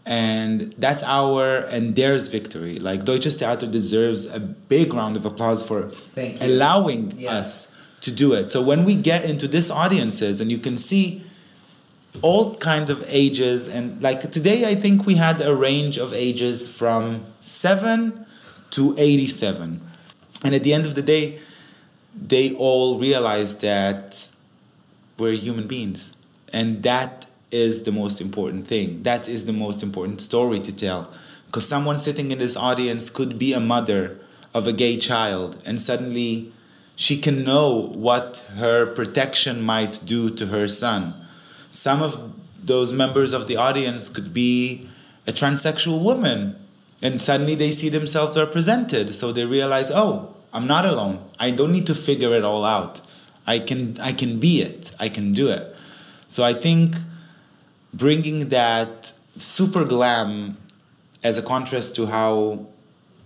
and 0.06 0.74
that's 0.84 1.04
our 1.04 1.58
and 1.76 1.96
theirs 1.96 2.28
victory. 2.30 2.76
Like 2.80 3.00
deutsches 3.06 3.36
theater 3.36 3.68
deserves 3.68 4.26
a 4.26 4.39
big 4.39 4.94
round 4.94 5.15
of 5.18 5.26
applause 5.26 5.62
for 5.70 5.92
allowing 6.42 7.02
Yeah. 7.18 7.38
us 7.39 7.72
to 8.02 8.12
do 8.12 8.34
it. 8.34 8.50
So 8.50 8.62
when 8.62 8.86
we 8.86 8.96
get 8.96 9.22
into 9.26 9.48
these 9.48 9.70
audiences 9.70 10.39
and 10.42 10.50
you 10.52 10.58
can 10.68 10.78
see 10.78 11.24
all 12.22 12.56
kind 12.56 12.89
of 12.89 13.04
ages 13.08 13.68
and 13.68 14.02
like 14.02 14.20
today 14.32 14.65
i 14.65 14.74
think 14.84 15.06
we 15.06 15.15
had 15.15 15.39
a 15.42 15.54
range 15.70 15.96
of 16.06 16.12
ages 16.12 16.68
from 16.68 17.22
7 17.39 18.26
to 18.72 18.96
87 18.98 19.80
and 20.44 20.56
at 20.58 20.63
the 20.63 20.74
end 20.74 20.86
of 20.88 20.96
the 20.96 21.04
day 21.04 21.39
they 22.34 22.46
all 22.56 22.98
realized 23.00 23.62
that 23.62 24.28
we're 25.20 25.34
human 25.48 25.68
beings 25.68 26.12
and 26.54 26.84
that 26.84 27.26
is 27.52 27.84
the 27.84 27.92
most 27.92 28.22
important 28.22 28.68
thing. 28.68 29.04
That 29.04 29.28
is 29.28 29.46
the 29.46 29.54
most 29.54 29.82
important 29.82 30.22
story 30.22 30.60
to 30.62 30.76
tell. 30.76 31.12
Because 31.48 31.68
someone 31.68 31.98
sitting 31.98 32.32
in 32.32 32.38
this 32.38 32.56
audience 32.56 33.10
could 33.10 33.40
be 33.40 33.54
a 33.54 33.60
mother 33.60 34.20
of 34.54 34.68
a 34.68 34.74
gay 34.74 34.98
child 34.98 35.62
and 35.66 35.82
suddenly 35.82 36.52
she 36.96 37.18
can 37.18 37.44
know 37.44 37.74
what 37.76 38.44
her 38.56 38.86
protection 38.86 39.62
might 39.62 40.00
do 40.06 40.30
to 40.30 40.48
her 40.48 40.68
son. 40.68 41.14
Some 41.72 42.02
of 42.02 42.34
those 42.64 42.92
members 42.92 43.34
of 43.34 43.48
the 43.48 43.56
audience 43.56 44.10
could 44.10 44.34
be 44.34 44.90
a 45.26 45.32
transsexual 45.32 46.04
woman 46.04 46.56
and 47.02 47.22
suddenly 47.22 47.56
they 47.56 47.72
see 47.72 47.90
themselves 47.90 48.38
represented. 48.38 49.16
So 49.16 49.32
they 49.32 49.46
realize 49.46 49.90
oh 49.90 50.36
i'm 50.54 50.68
not 50.68 50.86
alone. 50.86 51.24
I 51.40 51.52
don't 51.52 51.72
need 51.72 51.88
to 51.88 51.96
figure 51.96 52.34
it 52.34 52.44
all 52.44 52.64
out. 52.64 53.02
I 53.48 53.58
can 53.58 54.00
i 54.00 54.14
can 54.14 54.40
be 54.40 54.62
it. 54.62 54.94
I 55.00 55.10
can 55.10 55.34
do 55.34 55.50
it 55.50 55.76
so 56.30 56.44
i 56.44 56.54
think 56.54 56.96
bringing 57.94 58.48
that 58.48 59.12
super 59.38 59.84
glam 59.84 60.58
as 61.22 61.38
a 61.38 61.42
contrast 61.42 61.96
to 61.96 62.06
how 62.06 62.65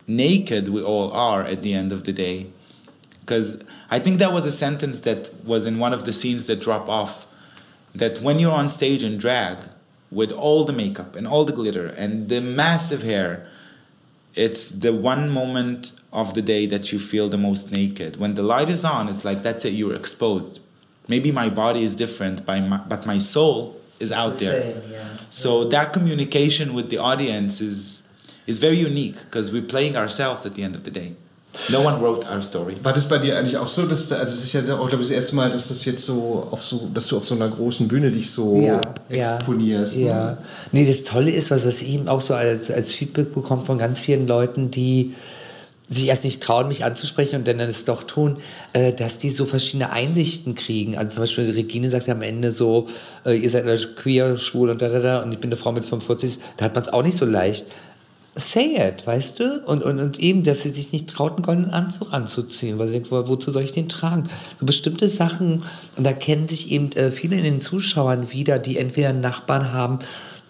naked 0.08 0.68
we 0.70 0.82
all 0.82 1.12
are 1.12 1.44
at 1.44 1.62
the 1.62 1.74
end 1.74 1.92
of 1.92 2.04
the 2.06 2.12
day 2.12 2.48
because 3.20 3.64
i 3.92 4.00
think 4.00 4.18
that 4.18 4.34
was 4.34 4.46
a 4.48 4.52
sentence 4.52 5.02
that 5.02 5.30
was 5.46 5.68
in 5.68 5.78
one 5.78 5.94
of 5.94 6.06
the 6.06 6.14
scenes 6.14 6.48
that 6.48 6.60
drop 6.60 6.90
off 6.90 7.28
that 7.94 8.20
when 8.20 8.40
you're 8.40 8.52
on 8.52 8.68
stage 8.68 9.04
in 9.04 9.18
drag 9.18 9.60
with 10.12 10.32
all 10.32 10.66
the 10.66 10.74
makeup 10.74 11.16
and 11.16 11.28
all 11.28 11.46
the 11.46 11.54
glitter 11.54 11.88
and 11.88 12.30
the 12.30 12.42
massive 12.42 13.04
hair 13.04 13.48
it's 14.36 14.72
the 14.72 14.94
one 14.94 15.30
moment 15.30 15.92
of 16.12 16.34
the 16.34 16.42
day 16.42 16.66
that 16.66 16.92
you 16.92 17.00
feel 17.00 17.30
the 17.30 17.38
most 17.38 17.72
naked. 17.72 18.16
When 18.18 18.34
the 18.34 18.44
light 18.44 18.70
is 18.70 18.84
on 18.84 19.10
it's 19.10 19.24
like 19.24 19.44
that's 19.44 19.66
it 19.66 19.74
you're 19.74 19.96
exposed 19.96 20.60
maybe 21.08 21.32
my 21.32 21.50
body 21.50 21.84
is 21.84 21.96
different 21.96 22.46
by 22.46 22.60
my, 22.60 22.78
but 22.78 23.06
my 23.06 23.20
soul 23.20 23.76
is 24.00 24.12
out 24.12 24.34
the 24.34 24.46
there 24.46 24.62
same, 24.62 24.92
yeah. 24.92 25.04
so 25.30 25.64
that 25.66 25.94
communication 25.94 26.74
with 26.74 26.90
the 26.90 26.98
audience 26.98 27.62
is 27.62 28.04
is 28.46 28.60
very 28.60 28.78
unique 28.78 29.20
because 29.26 29.52
we're 29.52 29.62
playing 29.62 29.96
ourselves 29.96 30.46
at 30.46 30.56
the 30.56 30.64
end 30.64 30.76
of 30.76 30.84
the 30.84 30.92
day 30.92 31.16
no 31.70 31.82
one 31.82 32.02
wrote 32.02 32.26
our 32.26 32.42
story 32.42 32.76
War 32.82 32.94
das 32.94 33.08
bei 33.08 33.20
dir 33.20 33.38
eigentlich 33.38 33.58
auch 33.58 33.68
so, 33.68 33.86
dass 33.86 34.08
da, 34.08 34.18
also 34.18 34.34
es 34.34 34.44
ist 34.44 34.54
ja 34.54 34.62
auch, 34.76 34.88
glaube 34.88 35.04
ich, 35.04 35.10
das 35.10 35.12
erste 35.12 35.36
Mal, 35.36 35.52
dass 35.52 35.70
das 35.70 35.86
jetzt 35.86 36.06
so 36.06 36.48
auf 36.50 36.64
so, 36.64 36.90
dass 36.94 37.08
du 37.08 37.18
auf 37.18 37.26
so 37.26 37.36
einer 37.36 37.48
großen 37.48 37.88
Bühne 37.88 38.12
dich 38.12 38.32
so 38.32 38.60
ja, 38.60 38.82
exponierst. 39.10 39.98
Ja. 39.98 40.02
ne? 40.02 40.10
ja. 40.10 40.38
Nee, 40.72 40.86
das 40.86 41.04
Tolle 41.04 41.32
ist, 41.32 41.52
was, 41.52 41.66
was 41.66 41.82
ich 41.82 41.94
eben 41.94 42.08
auch 42.08 42.22
so 42.22 42.34
als, 42.34 42.72
als 42.72 42.92
Feedback 42.92 43.34
bekomme 43.34 43.64
von 43.64 43.78
ganz 43.78 44.00
vielen 44.00 44.28
Leuten, 44.28 44.72
die 44.72 45.14
sich 45.90 46.08
erst 46.08 46.24
nicht 46.24 46.42
trauen, 46.42 46.68
mich 46.70 46.84
anzusprechen 46.86 47.36
und 47.38 47.48
dann 47.48 47.60
es 47.60 47.86
doch 47.86 48.04
tun, 48.04 48.38
äh, 48.74 48.94
dass 48.94 49.18
die 49.18 49.30
so 49.30 49.46
verschiedene 49.46 49.92
Einsichten 49.92 50.56
kriegen. 50.56 50.98
Also 50.98 51.14
zum 51.14 51.24
Beispiel 51.24 51.50
Regine 51.52 51.90
sagt 51.90 52.08
ja 52.08 52.14
am 52.14 52.22
Ende 52.22 52.52
so, 52.52 52.88
äh, 53.26 53.36
ihr 53.38 53.50
seid 53.50 53.66
queer, 53.96 54.38
schwul 54.38 54.70
und 54.70 54.82
da, 54.82 54.90
da, 54.90 55.00
da 55.00 55.22
und 55.24 55.32
ich 55.32 55.40
bin 55.40 55.50
eine 55.50 55.58
Frau 55.58 55.72
mit 55.72 55.86
45, 55.86 56.40
da 56.58 56.66
hat 56.66 56.76
man 56.76 56.84
es 56.84 56.94
auch 56.94 57.04
nicht 57.04 57.18
so 57.18 57.26
leicht. 57.26 57.66
Say 58.36 58.78
it, 58.78 59.06
weißt 59.06 59.40
du? 59.40 59.62
Und, 59.68 59.84
und, 59.84 60.00
und 60.00 60.20
eben, 60.20 60.44
dass 60.44 60.62
sie 60.64 60.72
sich 60.72 60.92
nicht 60.92 61.08
traut, 61.08 61.34
einen 61.36 61.44
goldenen 61.44 61.70
Anzug 61.70 62.12
anzuziehen, 62.14 62.80
weil 62.80 62.88
sie 62.88 62.94
denkt, 62.94 63.12
wo- 63.12 63.28
wozu 63.28 63.52
soll 63.52 63.62
ich 63.62 63.74
den 63.74 63.90
tragen? 63.90 64.24
So 64.60 64.66
bestimmte 64.66 65.08
Sachen, 65.08 65.62
und 65.98 66.04
da 66.04 66.14
kennen 66.14 66.48
sich 66.48 66.72
eben 66.72 66.92
äh, 66.94 67.12
viele 67.12 67.36
in 67.36 67.44
den 67.44 67.62
Zuschauern 67.62 68.32
wieder, 68.32 68.58
die 68.58 68.78
entweder 68.80 69.10
einen 69.10 69.22
Nachbarn 69.22 69.72
haben, 69.72 70.00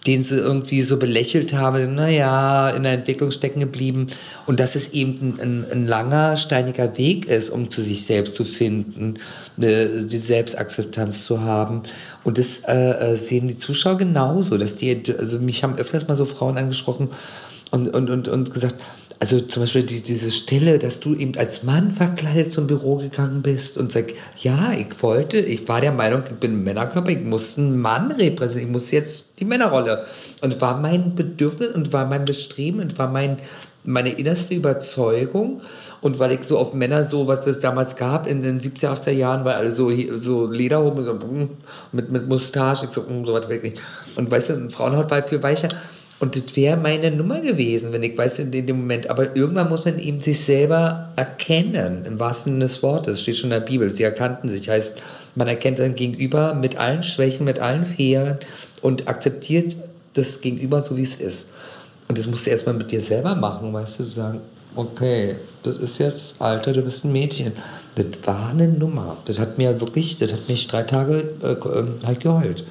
den 0.06 0.22
sie 0.22 0.36
irgendwie 0.36 0.82
so 0.82 0.98
belächelt 0.98 1.54
haben, 1.54 1.94
naja, 1.94 2.70
in 2.70 2.82
der 2.82 2.92
Entwicklung 2.92 3.30
stecken 3.30 3.60
geblieben. 3.60 4.08
Und 4.46 4.60
dass 4.60 4.74
es 4.74 4.88
eben 4.88 5.38
ein, 5.40 5.64
ein, 5.70 5.86
langer, 5.86 6.36
steiniger 6.36 6.98
Weg 6.98 7.26
ist, 7.26 7.48
um 7.48 7.70
zu 7.70 7.80
sich 7.80 8.04
selbst 8.04 8.34
zu 8.34 8.44
finden, 8.44 9.18
eine, 9.56 10.04
die 10.04 10.18
Selbstakzeptanz 10.18 11.24
zu 11.24 11.40
haben. 11.40 11.82
Und 12.22 12.38
das 12.38 12.60
äh, 12.60 13.12
äh, 13.12 13.16
sehen 13.16 13.48
die 13.48 13.56
Zuschauer 13.56 13.96
genauso, 13.96 14.58
dass 14.58 14.76
die, 14.76 15.02
also 15.18 15.38
mich 15.38 15.62
haben 15.62 15.76
öfters 15.76 16.06
mal 16.06 16.16
so 16.16 16.26
Frauen 16.26 16.58
angesprochen 16.58 17.08
und, 17.70 17.88
und, 17.88 18.10
und, 18.10 18.28
und 18.28 18.52
gesagt, 18.52 18.76
also 19.24 19.40
zum 19.40 19.62
Beispiel 19.62 19.84
die, 19.84 20.02
diese 20.02 20.30
Stelle, 20.30 20.78
dass 20.78 21.00
du 21.00 21.14
eben 21.14 21.34
als 21.38 21.62
Mann 21.62 21.90
verkleidet 21.90 22.52
zum 22.52 22.66
Büro 22.66 22.96
gegangen 22.96 23.40
bist 23.40 23.78
und 23.78 23.90
sagst, 23.90 24.16
ja, 24.36 24.74
ich 24.74 25.02
wollte, 25.02 25.38
ich 25.38 25.66
war 25.66 25.80
der 25.80 25.92
Meinung, 25.92 26.24
ich 26.26 26.34
bin 26.34 26.58
ein 26.58 26.64
Männerkörper, 26.64 27.08
ich 27.08 27.24
muss 27.24 27.56
einen 27.56 27.78
Mann 27.78 28.12
repräsentieren, 28.12 28.68
ich 28.68 28.72
muss 28.72 28.90
jetzt 28.90 29.24
die 29.40 29.46
Männerrolle. 29.46 30.04
Und 30.42 30.60
war 30.60 30.78
mein 30.78 31.14
Bedürfnis 31.14 31.68
und 31.68 31.90
war 31.90 32.04
mein 32.04 32.26
Bestreben 32.26 32.80
und 32.80 32.98
war 32.98 33.08
mein, 33.08 33.38
meine 33.82 34.10
innerste 34.10 34.52
Überzeugung. 34.52 35.62
Und 36.02 36.18
weil 36.18 36.32
ich 36.32 36.44
so 36.44 36.58
auf 36.58 36.74
Männer 36.74 37.06
so, 37.06 37.26
was 37.26 37.46
es 37.46 37.60
damals 37.60 37.96
gab 37.96 38.26
in 38.26 38.42
den 38.42 38.60
70er, 38.60 38.88
80er 38.88 39.12
Jahren, 39.12 39.46
weil 39.46 39.54
alle 39.54 39.70
so, 39.70 39.90
so 40.20 40.46
Lederhosen 40.50 41.02
so, 41.06 41.18
mit, 41.92 42.10
mit 42.10 42.28
Mustache, 42.28 42.84
ich 42.84 42.92
so, 42.92 43.00
mm, 43.00 43.24
so 43.24 43.32
was 43.32 43.48
wirklich. 43.48 43.80
Und 44.16 44.30
weißt 44.30 44.50
du, 44.50 44.68
Frauenhaut 44.68 45.10
war 45.10 45.22
viel 45.22 45.42
weicher. 45.42 45.70
Und 46.24 46.36
das 46.36 46.56
wäre 46.56 46.78
meine 46.78 47.10
Nummer 47.10 47.42
gewesen, 47.42 47.92
wenn 47.92 48.02
ich 48.02 48.16
weiß, 48.16 48.38
in 48.38 48.50
dem 48.50 48.78
Moment. 48.78 49.10
Aber 49.10 49.36
irgendwann 49.36 49.68
muss 49.68 49.84
man 49.84 49.98
eben 49.98 50.22
sich 50.22 50.42
selber 50.42 51.10
erkennen, 51.16 52.06
im 52.06 52.18
wahrsten 52.18 52.54
Sinne 52.54 52.64
des 52.64 52.82
Wortes. 52.82 53.20
Steht 53.20 53.36
schon 53.36 53.50
in 53.50 53.60
der 53.60 53.66
Bibel. 53.66 53.90
Sie 53.90 54.04
erkannten 54.04 54.48
sich. 54.48 54.66
Heißt, 54.70 54.96
man 55.34 55.48
erkennt 55.48 55.76
sein 55.76 55.94
Gegenüber 55.94 56.54
mit 56.54 56.78
allen 56.78 57.02
Schwächen, 57.02 57.44
mit 57.44 57.58
allen 57.58 57.84
Fehlern 57.84 58.38
und 58.80 59.06
akzeptiert 59.06 59.76
das 60.14 60.40
Gegenüber 60.40 60.80
so, 60.80 60.96
wie 60.96 61.02
es 61.02 61.16
ist. 61.16 61.50
Und 62.08 62.16
das 62.16 62.26
musst 62.26 62.46
du 62.46 62.52
erstmal 62.52 62.76
mit 62.76 62.90
dir 62.90 63.02
selber 63.02 63.34
machen, 63.34 63.70
weißt 63.74 64.00
du, 64.00 64.04
zu 64.04 64.10
sagen, 64.10 64.40
okay, 64.76 65.36
das 65.62 65.76
ist 65.76 65.98
jetzt, 65.98 66.36
Alter, 66.38 66.72
du 66.72 66.80
bist 66.80 67.04
ein 67.04 67.12
Mädchen. 67.12 67.52
Das 67.96 68.06
war 68.24 68.48
eine 68.48 68.68
Nummer. 68.68 69.18
Das 69.26 69.38
hat 69.38 69.58
mir 69.58 69.78
wirklich, 69.78 70.16
das 70.16 70.32
hat 70.32 70.48
mich 70.48 70.66
drei 70.68 70.84
Tage 70.84 71.34
äh, 71.42 72.06
halt 72.06 72.20
geheult. 72.20 72.64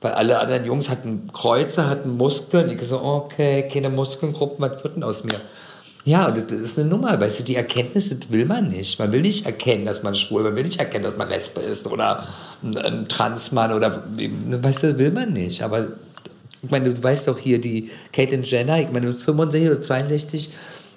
Weil 0.00 0.12
alle 0.12 0.38
anderen 0.38 0.64
Jungs 0.64 0.88
hatten 0.88 1.30
Kreuze, 1.32 1.88
hatten 1.88 2.16
Muskeln. 2.16 2.70
Ich 2.70 2.88
so, 2.88 3.02
okay, 3.02 3.68
keine 3.68 3.90
Muskelgruppen, 3.90 4.64
was 4.64 4.82
wird 4.82 4.96
denn 4.96 5.02
aus 5.02 5.24
mir? 5.24 5.40
Ja, 6.04 6.30
das 6.30 6.50
ist 6.50 6.78
eine 6.78 6.88
Nummer, 6.88 7.20
weißt 7.20 7.40
du, 7.40 7.44
die 7.44 7.56
Erkenntnis, 7.56 8.08
das 8.08 8.32
will 8.32 8.46
man 8.46 8.70
nicht. 8.70 8.98
Man 8.98 9.12
will 9.12 9.20
nicht 9.20 9.44
erkennen, 9.44 9.84
dass 9.84 10.02
man 10.02 10.14
schwul, 10.14 10.42
man 10.42 10.56
will 10.56 10.62
nicht 10.62 10.80
erkennen, 10.80 11.04
dass 11.04 11.18
man 11.18 11.28
Lesbe 11.28 11.60
ist 11.60 11.86
oder 11.86 12.26
ein, 12.62 13.06
Transmann 13.06 13.72
oder, 13.72 14.04
weißt 14.16 14.82
du, 14.82 14.86
das 14.88 14.98
will 14.98 15.10
man 15.10 15.34
nicht. 15.34 15.62
Aber 15.62 15.88
ich 16.62 16.70
meine, 16.70 16.92
du 16.92 17.02
weißt 17.02 17.28
doch 17.28 17.38
hier, 17.38 17.60
die 17.60 17.90
Caitlyn 18.12 18.44
Jenner, 18.44 18.80
ich 18.80 18.90
meine, 18.90 19.12
65 19.12 19.70
oder 19.70 19.82
62 19.82 20.50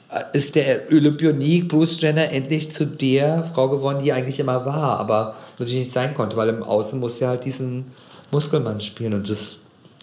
äh, 0.09 0.23
ist 0.31 0.55
der 0.55 0.83
Olympionik 0.89 1.67
Bruce 1.67 1.99
Jenner 1.99 2.31
endlich 2.31 2.71
zu 2.71 2.85
der 2.85 3.43
Frau 3.43 3.67
geworden, 3.67 4.01
die 4.01 4.13
eigentlich 4.13 4.39
immer 4.39 4.65
war, 4.65 4.99
aber 4.99 5.35
natürlich 5.59 5.79
nicht 5.79 5.91
sein 5.91 6.15
konnte, 6.15 6.37
weil 6.37 6.47
im 6.47 6.63
Außen 6.63 6.97
muss 6.97 7.19
ja 7.19 7.27
halt 7.27 7.43
diesen 7.43 7.91
Muskelmann 8.33 8.81
spielen 8.81 9.13
und 9.13 9.29
das 9.29 9.57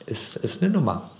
ist, 0.06 0.36
ist 0.36 0.62
eine 0.62 0.72
Nummer. 0.72 1.10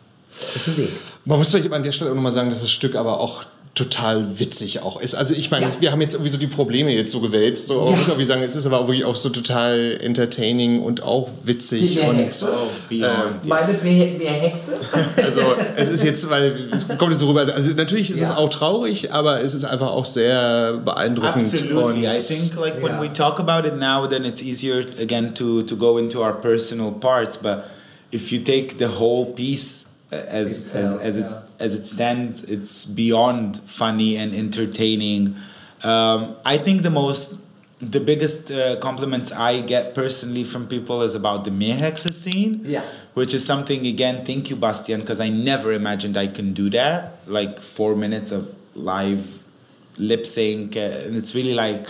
Ist 0.55 0.69
ein 0.69 0.77
Weg. 0.77 0.91
Man 1.25 1.39
muss 1.39 1.51
vielleicht 1.51 1.73
an 1.73 1.83
der 1.83 1.93
Stelle 1.93 2.11
auch 2.11 2.15
nochmal 2.15 2.33
sagen, 2.33 2.51
dass 2.51 2.61
das 2.61 2.71
Stück 2.71 2.95
aber 2.95 3.21
auch 3.21 3.45
total 3.75 4.39
witzig 4.39 4.83
auch 4.83 5.01
ist. 5.01 5.15
Also 5.15 5.33
ich 5.33 5.51
meine, 5.51 5.67
ja. 5.67 5.73
wir 5.81 5.93
haben 5.93 6.01
jetzt 6.01 6.15
irgendwie 6.15 6.31
so 6.31 6.39
die 6.39 6.49
Probleme 6.49 6.93
jetzt 6.93 7.13
so 7.13 7.21
gewälzt. 7.21 7.69
So, 7.69 7.87
ja. 7.87 7.97
muss 7.97 8.09
ich 8.09 8.13
auch 8.13 8.21
sagen, 8.23 8.43
es 8.43 8.57
ist 8.57 8.67
aber 8.67 8.81
auch 8.81 8.89
wirklich 8.89 9.05
auch 9.05 9.17
so 9.17 9.29
total 9.29 9.97
entertaining 10.01 10.83
und 10.83 11.03
auch 11.03 11.31
witzig. 11.45 11.95
Mehr 11.95 12.11
und, 12.11 12.17
Hexe? 12.17 12.49
Oh, 12.53 12.93
äh, 12.93 13.09
Meine 13.45 13.73
mehr, 13.75 14.07
mehr 14.19 14.33
Hexe? 14.33 14.75
Also 15.17 15.41
es 15.77 15.89
ist 15.89 16.03
jetzt, 16.03 16.29
weil 16.29 16.69
es 16.73 16.87
kommt 16.89 17.13
jetzt 17.13 17.21
so 17.21 17.29
rüber. 17.29 17.41
Also 17.55 17.73
natürlich 17.73 18.11
ist 18.11 18.21
ja. 18.21 18.31
es 18.31 18.37
auch 18.37 18.49
traurig, 18.49 19.13
aber 19.13 19.43
es 19.43 19.55
ist 19.55 19.65
einfach 19.65 19.89
auch 19.89 20.05
sehr 20.05 20.75
beeindruckend. 20.85 21.45
Absolutely. 21.45 22.07
I 22.07 22.19
think 22.19 22.57
like 22.57 22.83
when 22.83 23.01
we 23.01 23.13
talk 23.13 23.39
about 23.39 23.67
it 23.67 23.77
now, 23.79 24.07
then 24.07 24.25
it's 24.25 24.43
easier 24.43 24.85
again 25.01 25.33
to, 25.35 25.63
to 25.63 25.77
go 25.77 25.97
into 25.97 26.21
our 26.23 26.35
personal 26.35 26.91
parts. 26.91 27.39
But 27.39 27.65
if 28.13 28.33
you 28.33 28.41
take 28.41 28.79
the 28.79 28.99
whole 28.99 29.27
piece 29.27 29.87
as, 30.11 30.75
as, 30.75 31.01
as, 31.01 31.17
it, 31.17 31.43
as 31.59 31.75
it 31.75 31.87
stands, 31.87 32.45
it's 32.45 32.85
beyond 32.85 33.61
funny 33.61 34.17
and 34.17 34.35
entertaining. 34.35 35.37
Um, 35.83 36.37
I 36.45 36.59
think 36.59 36.83
the 36.83 36.91
most, 36.91 37.39
the 37.81 38.01
biggest 38.01 38.51
uh, 38.51 38.77
compliments 38.81 39.31
I 39.33 39.61
get 39.61 39.95
personally 39.95 40.45
from 40.45 40.67
people 40.67 41.03
is 41.03 41.15
about 41.15 41.45
the 41.45 41.51
Mehexa 41.51 42.13
scene. 42.13 42.63
Yeah. 42.65 42.85
Which 43.15 43.33
is 43.33 43.45
something, 43.45 43.87
again, 43.87 44.25
thank 44.25 44.51
you, 44.51 44.57
Bastian, 44.57 45.01
because 45.01 45.21
I 45.21 45.29
never 45.29 45.73
imagined 45.73 46.17
I 46.17 46.27
can 46.27 46.53
do 46.53 46.71
that. 46.71 47.19
Like 47.27 47.61
four 47.61 47.95
minutes 47.95 48.33
of 48.33 48.55
live 48.75 49.43
lip 49.99 50.27
sync. 50.27 50.77
Uh, 50.77 50.81
and 50.81 51.17
it's 51.17 51.35
really 51.35 51.55
like, 51.55 51.89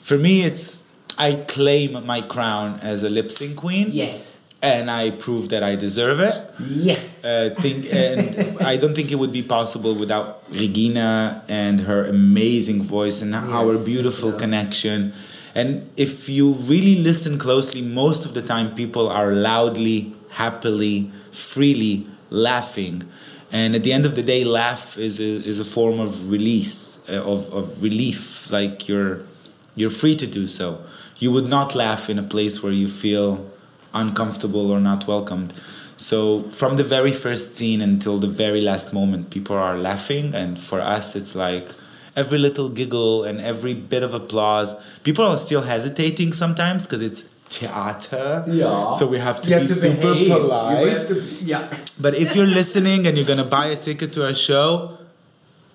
for 0.00 0.16
me, 0.16 0.42
it's, 0.42 0.84
I 1.18 1.34
claim 1.34 2.06
my 2.06 2.20
crown 2.20 2.78
as 2.80 3.02
a 3.02 3.10
lip 3.10 3.32
sync 3.32 3.56
queen. 3.56 3.88
Yes 3.90 4.38
and 4.62 4.90
I 4.90 5.10
prove 5.10 5.48
that 5.48 5.64
I 5.64 5.74
deserve 5.74 6.20
it. 6.20 6.54
Yes. 6.60 7.24
Uh, 7.24 7.52
think, 7.58 7.92
and 7.92 8.60
I 8.60 8.76
don't 8.76 8.94
think 8.94 9.10
it 9.10 9.16
would 9.16 9.32
be 9.32 9.42
possible 9.42 9.94
without 9.94 10.44
Regina 10.50 11.44
and 11.48 11.80
her 11.80 12.04
amazing 12.04 12.84
voice 12.84 13.20
and 13.20 13.32
yes, 13.32 13.44
our 13.44 13.84
beautiful 13.84 14.30
yeah. 14.30 14.38
connection. 14.38 15.12
And 15.54 15.90
if 15.96 16.28
you 16.28 16.52
really 16.52 16.96
listen 16.96 17.38
closely, 17.38 17.82
most 17.82 18.24
of 18.24 18.34
the 18.34 18.40
time 18.40 18.74
people 18.74 19.08
are 19.08 19.32
loudly, 19.32 20.14
happily, 20.30 21.10
freely 21.32 22.06
laughing. 22.30 23.10
And 23.50 23.74
at 23.74 23.82
the 23.82 23.92
end 23.92 24.06
of 24.06 24.14
the 24.14 24.22
day, 24.22 24.44
laugh 24.44 24.96
is 24.96 25.18
a, 25.18 25.24
is 25.24 25.58
a 25.58 25.64
form 25.64 25.98
of 26.00 26.30
release, 26.30 27.06
uh, 27.10 27.22
of, 27.22 27.52
of 27.52 27.82
relief. 27.82 28.50
Like 28.50 28.88
you're, 28.88 29.26
you're 29.74 29.90
free 29.90 30.16
to 30.16 30.26
do 30.26 30.46
so. 30.46 30.84
You 31.18 31.32
would 31.32 31.48
not 31.48 31.74
laugh 31.74 32.08
in 32.08 32.18
a 32.18 32.22
place 32.22 32.62
where 32.62 32.72
you 32.72 32.88
feel 32.88 33.51
uncomfortable 33.94 34.70
or 34.70 34.80
not 34.80 35.06
welcomed. 35.06 35.54
So 35.96 36.50
from 36.50 36.76
the 36.76 36.84
very 36.84 37.12
first 37.12 37.56
scene 37.56 37.80
until 37.80 38.18
the 38.18 38.26
very 38.26 38.60
last 38.60 38.92
moment, 38.92 39.30
people 39.30 39.56
are 39.56 39.78
laughing, 39.78 40.34
and 40.34 40.58
for 40.58 40.80
us, 40.80 41.14
it's 41.14 41.34
like 41.34 41.68
every 42.16 42.38
little 42.38 42.68
giggle 42.68 43.24
and 43.24 43.40
every 43.40 43.74
bit 43.74 44.02
of 44.02 44.14
applause. 44.14 44.74
People 45.04 45.26
are 45.26 45.38
still 45.38 45.62
hesitating 45.62 46.32
sometimes 46.32 46.86
because 46.86 47.02
it's 47.02 47.22
theater. 47.48 48.44
Yeah. 48.48 48.90
So 48.92 49.06
we 49.06 49.18
have 49.18 49.40
to 49.42 49.50
you 49.50 49.56
be 49.56 49.60
have 49.60 49.68
to 49.68 49.74
super 49.74 50.12
behave. 50.14 50.28
polite. 50.28 51.08
To, 51.08 51.22
yeah. 51.40 51.70
But 52.00 52.14
if 52.14 52.34
you're 52.34 52.46
listening 52.46 53.06
and 53.06 53.16
you're 53.16 53.26
gonna 53.26 53.44
buy 53.44 53.66
a 53.66 53.76
ticket 53.76 54.12
to 54.14 54.26
a 54.26 54.34
show, 54.34 54.98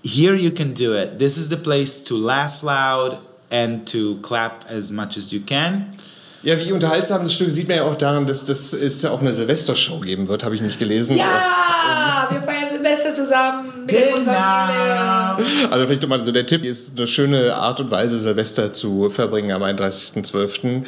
here 0.03 0.36
you 0.36 0.51
can 0.51 0.73
do 0.73 0.93
it. 0.93 1.19
This 1.19 1.38
is 1.38 1.49
the 1.49 1.58
place 1.58 1.99
to 2.03 2.15
laugh 2.15 2.63
loud 2.63 3.19
and 3.49 3.88
to 3.88 4.19
clap 4.21 4.65
as 4.67 4.91
much 4.91 5.17
as 5.17 5.32
you 5.32 5.39
can. 5.39 5.97
Ja, 6.43 6.58
wie 6.60 6.71
unterhaltsam 6.71 7.23
das 7.23 7.34
Stück 7.34 7.52
sieht 7.52 7.67
man 7.67 7.78
ja 7.78 7.84
auch 7.84 7.95
daran, 7.95 8.28
dass 8.28 8.45
das 8.45 8.73
es 8.73 9.02
ja 9.02 9.12
auch 9.12 9.21
eine 9.21 9.34
Silvestershow 9.34 10.00
geben 10.00 10.28
wird, 10.28 10.43
habe 10.43 10.56
ich 10.56 10.62
nicht 10.62 10.80
gelesen. 10.80 11.17
Ja, 11.17 12.28
wir 12.30 12.41
feiern 12.41 12.69
Silvester 12.71 13.13
zusammen 13.13 13.86
mit 13.86 13.95
genau. 13.95 14.32
Familie. 14.32 15.71
Also 15.71 15.86
vielleicht 15.86 16.02
nochmal 16.02 16.23
so 16.23 16.32
der 16.32 16.45
Tipp, 16.45 16.63
ist 16.63 16.97
eine 16.97 17.08
schöne 17.08 17.56
Art 17.56 17.80
und 17.80 17.91
Weise, 17.91 18.17
Silvester 18.19 18.73
zu 18.73 19.10
verbringen 19.10 19.52
am 19.52 19.63
31.12. 19.63 20.84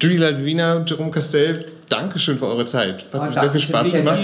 Julie 0.00 0.18
Ladwina 0.18 0.76
und 0.76 0.88
Jerome 0.88 1.10
Castell, 1.10 1.64
Dankeschön 1.90 2.38
für 2.38 2.46
eure 2.46 2.64
Zeit. 2.66 3.04
Hat 3.12 3.32
oh, 3.36 3.40
sehr 3.40 3.50
viel 3.50 3.60
Spaß 3.60 3.92
gemacht. 3.92 4.20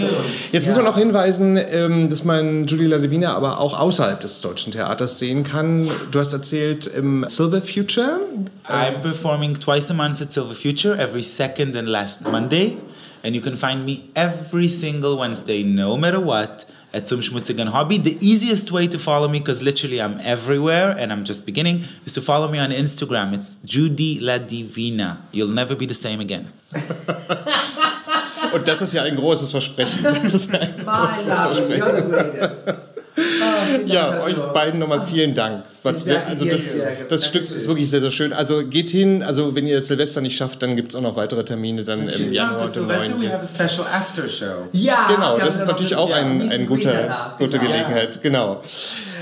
Jetzt 0.52 0.64
ja. 0.64 0.70
muss 0.70 0.76
man 0.76 0.84
noch 0.84 0.96
hinweisen, 0.96 1.56
ähm, 1.56 2.08
dass 2.08 2.22
man 2.22 2.64
Julie 2.64 2.86
Ladwina 2.86 3.34
aber 3.34 3.58
auch 3.58 3.78
außerhalb 3.78 4.20
des 4.20 4.40
deutschen 4.40 4.72
Theaters 4.72 5.18
sehen 5.18 5.42
kann. 5.42 5.90
Du 6.12 6.20
hast 6.20 6.32
erzählt 6.32 6.86
im 6.86 7.26
Silver 7.28 7.60
Future. 7.60 8.20
I'm 8.68 9.02
performing 9.02 9.54
twice 9.54 9.90
a 9.90 9.94
month 9.94 10.22
at 10.22 10.30
Silver 10.30 10.54
Future, 10.54 10.96
every 10.96 11.24
second 11.24 11.74
and 11.76 11.88
last 11.88 12.22
Monday. 12.30 12.76
And 13.24 13.34
you 13.34 13.42
can 13.42 13.56
find 13.56 13.84
me 13.84 14.04
every 14.14 14.68
single 14.68 15.18
Wednesday, 15.18 15.64
no 15.64 15.96
matter 15.96 16.24
what. 16.24 16.66
At 16.96 17.06
Zum 17.06 17.20
Schmutzigen 17.20 17.72
Hobby. 17.72 17.98
The 17.98 18.16
easiest 18.20 18.72
way 18.72 18.88
to 18.88 18.98
follow 18.98 19.28
me, 19.28 19.38
because 19.40 19.62
literally 19.62 20.00
I'm 20.00 20.18
everywhere 20.24 20.96
and 20.98 21.12
I'm 21.12 21.24
just 21.24 21.44
beginning, 21.44 21.84
is 22.06 22.14
to 22.14 22.22
follow 22.22 22.48
me 22.48 22.58
on 22.58 22.70
Instagram. 22.70 23.34
It's 23.34 23.58
Judy 23.64 24.18
La 24.20 24.38
Divina. 24.38 25.18
You'll 25.30 25.48
never 25.48 25.76
be 25.76 25.86
the 25.86 25.94
same 25.94 26.20
again. 26.20 26.52
Und 28.54 28.66
das 28.66 28.80
ist 28.80 28.94
ja 28.94 29.02
ein 29.02 29.16
großes 29.16 29.50
Versprechen. 29.50 30.02
Das 30.02 30.32
ist 30.32 30.54
ein 30.54 30.76
großes 30.82 31.34
Versprechen. 31.34 32.76
Oh, 33.18 33.86
ja, 33.86 34.22
euch 34.22 34.36
beiden 34.52 34.80
nochmal 34.80 35.06
vielen 35.06 35.34
Dank. 35.34 35.64
Sehr, 36.00 36.26
also 36.26 36.44
das, 36.44 36.84
das 37.08 37.26
Stück 37.26 37.50
ist 37.50 37.66
wirklich 37.66 37.88
sehr, 37.88 38.00
sehr 38.00 38.10
schön. 38.10 38.32
Also 38.32 38.66
geht 38.66 38.90
hin, 38.90 39.22
also 39.22 39.54
wenn 39.54 39.66
ihr 39.66 39.80
Silvester 39.80 40.20
nicht 40.20 40.36
schafft, 40.36 40.62
dann 40.62 40.76
gibt 40.76 40.90
es 40.90 40.96
auch 40.96 41.00
noch 41.00 41.16
weitere 41.16 41.44
Termine 41.44 41.84
dann 41.84 42.08
im 42.08 42.32
Januar. 42.32 42.68
Silvester, 42.68 43.20
we 43.20 43.32
have 43.32 43.42
a 43.42 43.46
special 43.46 43.86
after 43.86 44.28
show. 44.28 44.68
Ja, 44.72 45.06
genau, 45.08 45.38
das 45.38 45.56
ist 45.56 45.66
natürlich 45.66 45.96
auch 45.96 46.12
ein, 46.12 46.50
ein 46.50 46.66
guter, 46.66 47.34
gute 47.38 47.58
genau. 47.58 47.70
Gelegenheit. 47.70 48.20
Genau. 48.22 48.62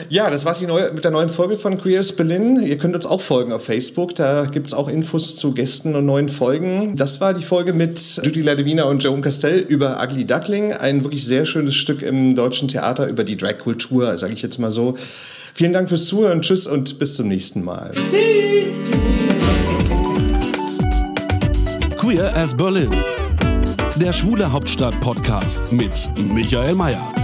Ja, 0.09 0.31
das 0.31 0.45
war's 0.45 0.61
mit 0.61 1.05
der 1.05 1.11
neuen 1.11 1.29
Folge 1.29 1.59
von 1.59 1.81
Queers 1.81 2.12
Berlin. 2.12 2.62
Ihr 2.62 2.79
könnt 2.79 2.95
uns 2.95 3.07
auch 3.07 3.21
folgen 3.21 3.53
auf 3.53 3.64
Facebook. 3.64 4.14
Da 4.14 4.47
gibt 4.47 4.69
es 4.69 4.75
auch 4.75 4.88
Infos 4.88 5.37
zu 5.37 5.53
Gästen 5.53 5.97
und 5.97 6.07
neuen 6.07 6.29
Folgen. 6.29 6.95
Das 6.97 7.21
war 7.21 7.35
die 7.35 7.43
Folge 7.43 7.73
mit 7.73 8.21
Judy 8.23 8.43
Ladewina 8.43 8.85
und 8.85 9.03
Joan 9.03 9.23
Castell 9.23 9.61
über 9.61 10.03
Ugly 10.03 10.25
Duckling. 10.25 10.73
Ein 10.73 11.05
wirklich 11.05 11.25
sehr 11.25 11.45
schönes 11.47 11.75
Stück 11.75 12.03
im 12.03 12.35
deutschen 12.37 12.69
Theater 12.69 13.09
über 13.09 13.25
die 13.25 13.37
Drag-Kultur, 13.37 14.17
sage 14.19 14.35
ich 14.35 14.43
jetzt 14.43 14.59
mal 14.59 14.71
so. 14.71 14.97
Vielen 15.55 15.73
Dank 15.73 15.88
fürs 15.88 16.07
Zuhören. 16.07 16.43
Tschüss 16.43 16.67
und 16.67 16.99
bis 16.99 17.14
zum 17.14 17.29
nächsten 17.29 17.64
Mal. 17.64 17.93
Tschüss. 18.11 18.75
Queer 21.97 22.37
as 22.37 22.55
Berlin. 22.55 22.90
Der 23.97 24.12
Schwule 24.12 24.51
Hauptstadt 24.51 25.00
Podcast 25.00 25.73
mit 25.73 26.11
Michael 26.35 26.75
Mayer. 26.75 27.23